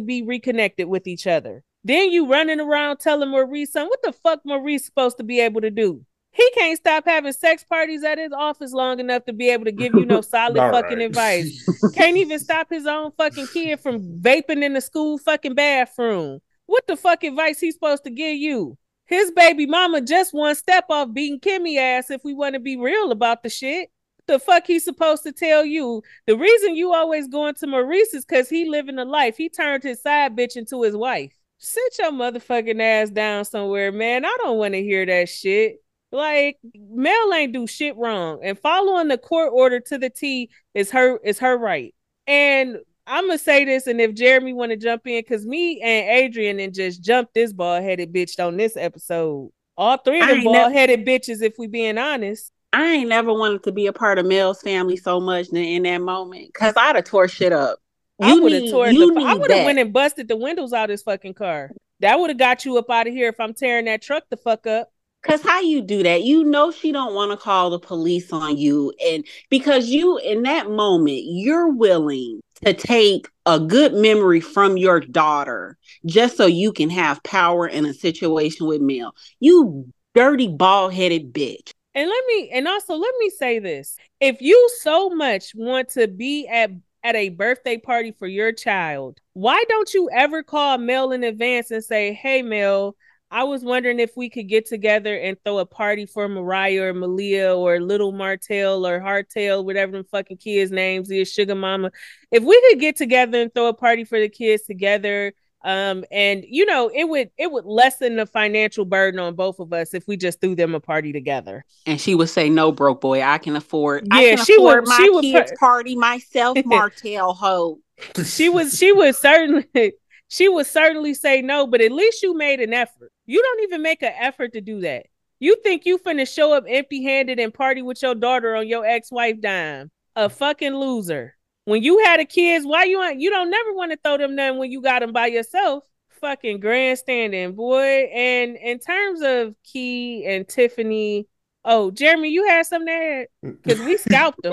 [0.00, 1.62] be reconnected with each other.
[1.84, 5.60] Then you running around telling Maurice, son, what the fuck Maurice supposed to be able
[5.60, 6.04] to do?
[6.32, 9.72] He can't stop having sex parties at his office long enough to be able to
[9.72, 11.06] give you no solid fucking right.
[11.06, 11.68] advice.
[11.94, 16.40] can't even stop his own fucking kid from vaping in the school fucking bathroom.
[16.66, 18.78] What the fuck advice he supposed to give you?
[19.04, 22.78] His baby mama just one step off beating Kimmi ass if we want to be
[22.78, 23.90] real about the shit.
[24.26, 26.02] The fuck he supposed to tell you?
[26.26, 29.36] The reason you always going to Maurice is because he living a life.
[29.36, 31.32] He turned his side bitch into his wife.
[31.58, 34.24] Sit your motherfucking ass down somewhere, man.
[34.24, 35.82] I don't want to hear that shit.
[36.12, 40.90] Like Mel ain't do shit wrong, and following the court order to the T is
[40.90, 41.94] her is her right.
[42.26, 42.76] And
[43.06, 46.60] I'm gonna say this, and if Jeremy want to jump in, because me and Adrian
[46.60, 49.50] and just jumped this bald headed bitch on this episode.
[49.76, 52.52] All three of them bald headed bitches, if we being honest.
[52.74, 55.98] I ain't never wanted to be a part of Mel's family so much in that
[55.98, 57.78] moment because I'd have tore shit up.
[58.18, 60.84] You I would have tore the, I would have went and busted the windows out
[60.84, 61.72] of his fucking car.
[62.00, 64.36] That would have got you up out of here if I'm tearing that truck the
[64.36, 64.91] fuck up.
[65.22, 66.24] Cause how you do that?
[66.24, 70.42] You know she don't want to call the police on you, and because you in
[70.42, 75.76] that moment you're willing to take a good memory from your daughter
[76.06, 79.14] just so you can have power in a situation with Mel.
[79.40, 81.70] You dirty bald headed bitch.
[81.94, 83.96] And let me and also let me say this.
[84.20, 86.70] If you so much want to be at
[87.04, 91.70] at a birthday party for your child, why don't you ever call Mel in advance
[91.70, 92.96] and say, "Hey Mel,
[93.32, 96.92] I was wondering if we could get together and throw a party for Mariah or
[96.92, 101.90] Malia or Little Martell or Hardtail, whatever the fucking kids' names is, Sugar Mama.
[102.30, 105.32] If we could get together and throw a party for the kids together,
[105.64, 109.72] um, and you know, it would it would lessen the financial burden on both of
[109.72, 111.64] us if we just threw them a party together.
[111.86, 114.06] And she would say, "No, broke boy, I can afford.
[114.12, 117.78] Yeah, I can she afford would- my she would kids' party myself, Martell hoe."
[118.26, 119.64] She was she would certainly
[120.28, 123.12] she would certainly say no, but at least you made an effort.
[123.32, 125.06] You don't even make an effort to do that.
[125.40, 128.84] You think you finna show up empty handed and party with your daughter on your
[128.84, 129.90] ex wife dime?
[130.14, 131.34] A fucking loser.
[131.64, 134.34] When you had a kids, why you ain't you don't never want to throw them
[134.34, 135.82] none when you got them by yourself?
[136.20, 138.10] Fucking grandstanding, boy.
[138.12, 141.26] And in terms of Key and Tiffany,
[141.64, 143.26] oh Jeremy, you had something to add
[143.62, 144.52] because we scalped them.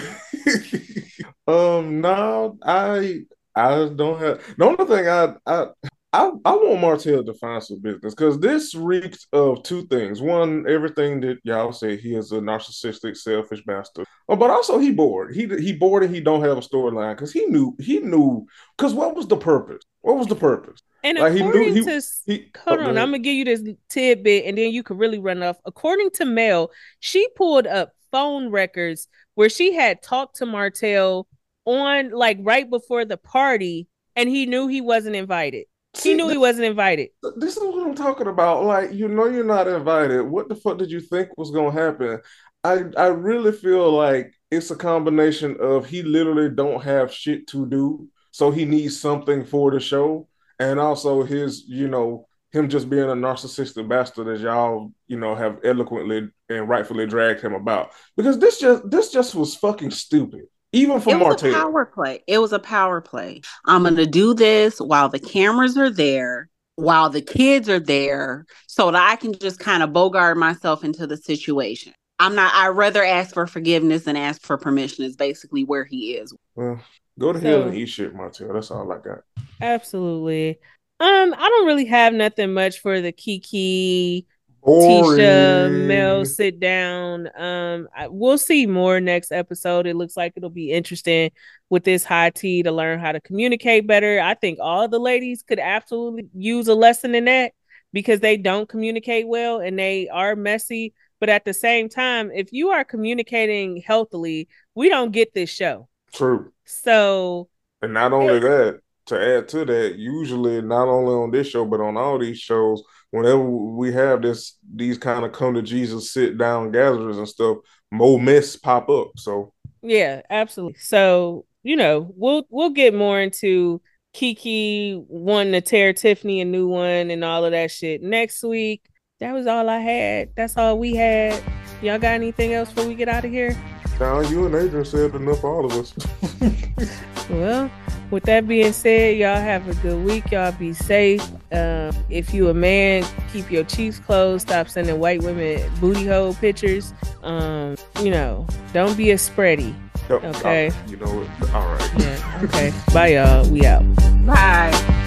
[1.48, 3.22] um, no, I
[3.56, 4.40] I don't have.
[4.56, 5.66] The only thing I I
[6.14, 10.22] I, I want Martell to find some business because this reeks of two things.
[10.22, 14.06] One, everything that y'all say he is a narcissistic, selfish bastard.
[14.28, 15.34] Oh, but also he bored.
[15.34, 18.46] He he bored and he don't have a storyline because he knew he knew
[18.76, 19.82] because what was the purpose?
[20.02, 20.80] What was the purpose?
[21.02, 22.88] And Like, he knew- according he- to He Hold oh, on.
[22.90, 25.56] I'm gonna give you this tidbit, and then you can really run off.
[25.66, 26.70] According to Mel,
[27.00, 31.26] she pulled up phone records where she had talked to Martell
[31.64, 35.66] on like right before the party, and he knew he wasn't invited.
[36.02, 37.10] He knew he wasn't invited.
[37.36, 38.64] This is what I'm talking about.
[38.64, 40.22] Like, you know, you're not invited.
[40.22, 42.20] What the fuck did you think was gonna happen?
[42.62, 47.66] I I really feel like it's a combination of he literally don't have shit to
[47.66, 52.88] do, so he needs something for the show, and also his, you know, him just
[52.88, 57.90] being a narcissistic bastard as y'all, you know, have eloquently and rightfully dragged him about.
[58.16, 61.50] Because this just this just was fucking stupid, even for it was Martell.
[61.50, 62.22] a power play.
[62.26, 63.40] It was a power play.
[63.66, 68.90] I'm gonna do this while the cameras are there, while the kids are there, so
[68.90, 71.92] that I can just kind of bogart myself into the situation.
[72.18, 72.52] I'm not.
[72.54, 75.04] I'd rather ask for forgiveness than ask for permission.
[75.04, 76.34] Is basically where he is.
[76.54, 76.80] Well,
[77.18, 78.52] go to hell and eat shit, Martell.
[78.52, 79.20] That's all I got.
[79.60, 80.58] Absolutely.
[81.00, 84.26] Um, I don't really have nothing much for the Kiki
[84.64, 85.20] Boring.
[85.20, 87.28] Tisha, Mel, sit down.
[87.38, 89.86] Um, I, we'll see more next episode.
[89.86, 91.30] It looks like it'll be interesting
[91.68, 94.20] with this high tea to learn how to communicate better.
[94.20, 97.52] I think all the ladies could absolutely use a lesson in that
[97.92, 100.94] because they don't communicate well and they are messy.
[101.20, 105.88] But at the same time, if you are communicating healthily, we don't get this show.
[106.12, 106.52] True.
[106.64, 107.48] So
[107.82, 111.80] And not only that, to add to that, usually not only on this show, but
[111.80, 112.82] on all these shows,
[113.14, 117.58] whenever we have this these kind of come to Jesus sit down gatherings and stuff,
[117.92, 119.12] more mess pop up.
[119.16, 120.80] So Yeah, absolutely.
[120.80, 123.80] So, you know, we'll we'll get more into
[124.14, 128.82] Kiki wanting to tear Tiffany a new one and all of that shit next week.
[129.20, 130.30] That was all I had.
[130.34, 131.40] That's all we had.
[131.82, 133.56] Y'all got anything else before we get out of here?
[134.00, 135.94] now you and Adrian said enough for all of us.
[137.30, 137.70] Well,
[138.14, 140.30] with that being said, y'all have a good week.
[140.30, 141.20] Y'all be safe.
[141.52, 144.48] Um, if you a man, keep your cheeks closed.
[144.48, 146.94] Stop sending white women booty hole pictures.
[147.24, 149.74] Um, you know, don't be a spready.
[150.08, 150.24] Yep.
[150.36, 150.70] Okay.
[150.86, 151.54] You know what?
[151.54, 151.90] All right.
[151.98, 152.40] Yeah.
[152.44, 152.72] Okay.
[152.92, 153.50] Bye, y'all.
[153.50, 153.82] We out.
[154.24, 155.00] Bye.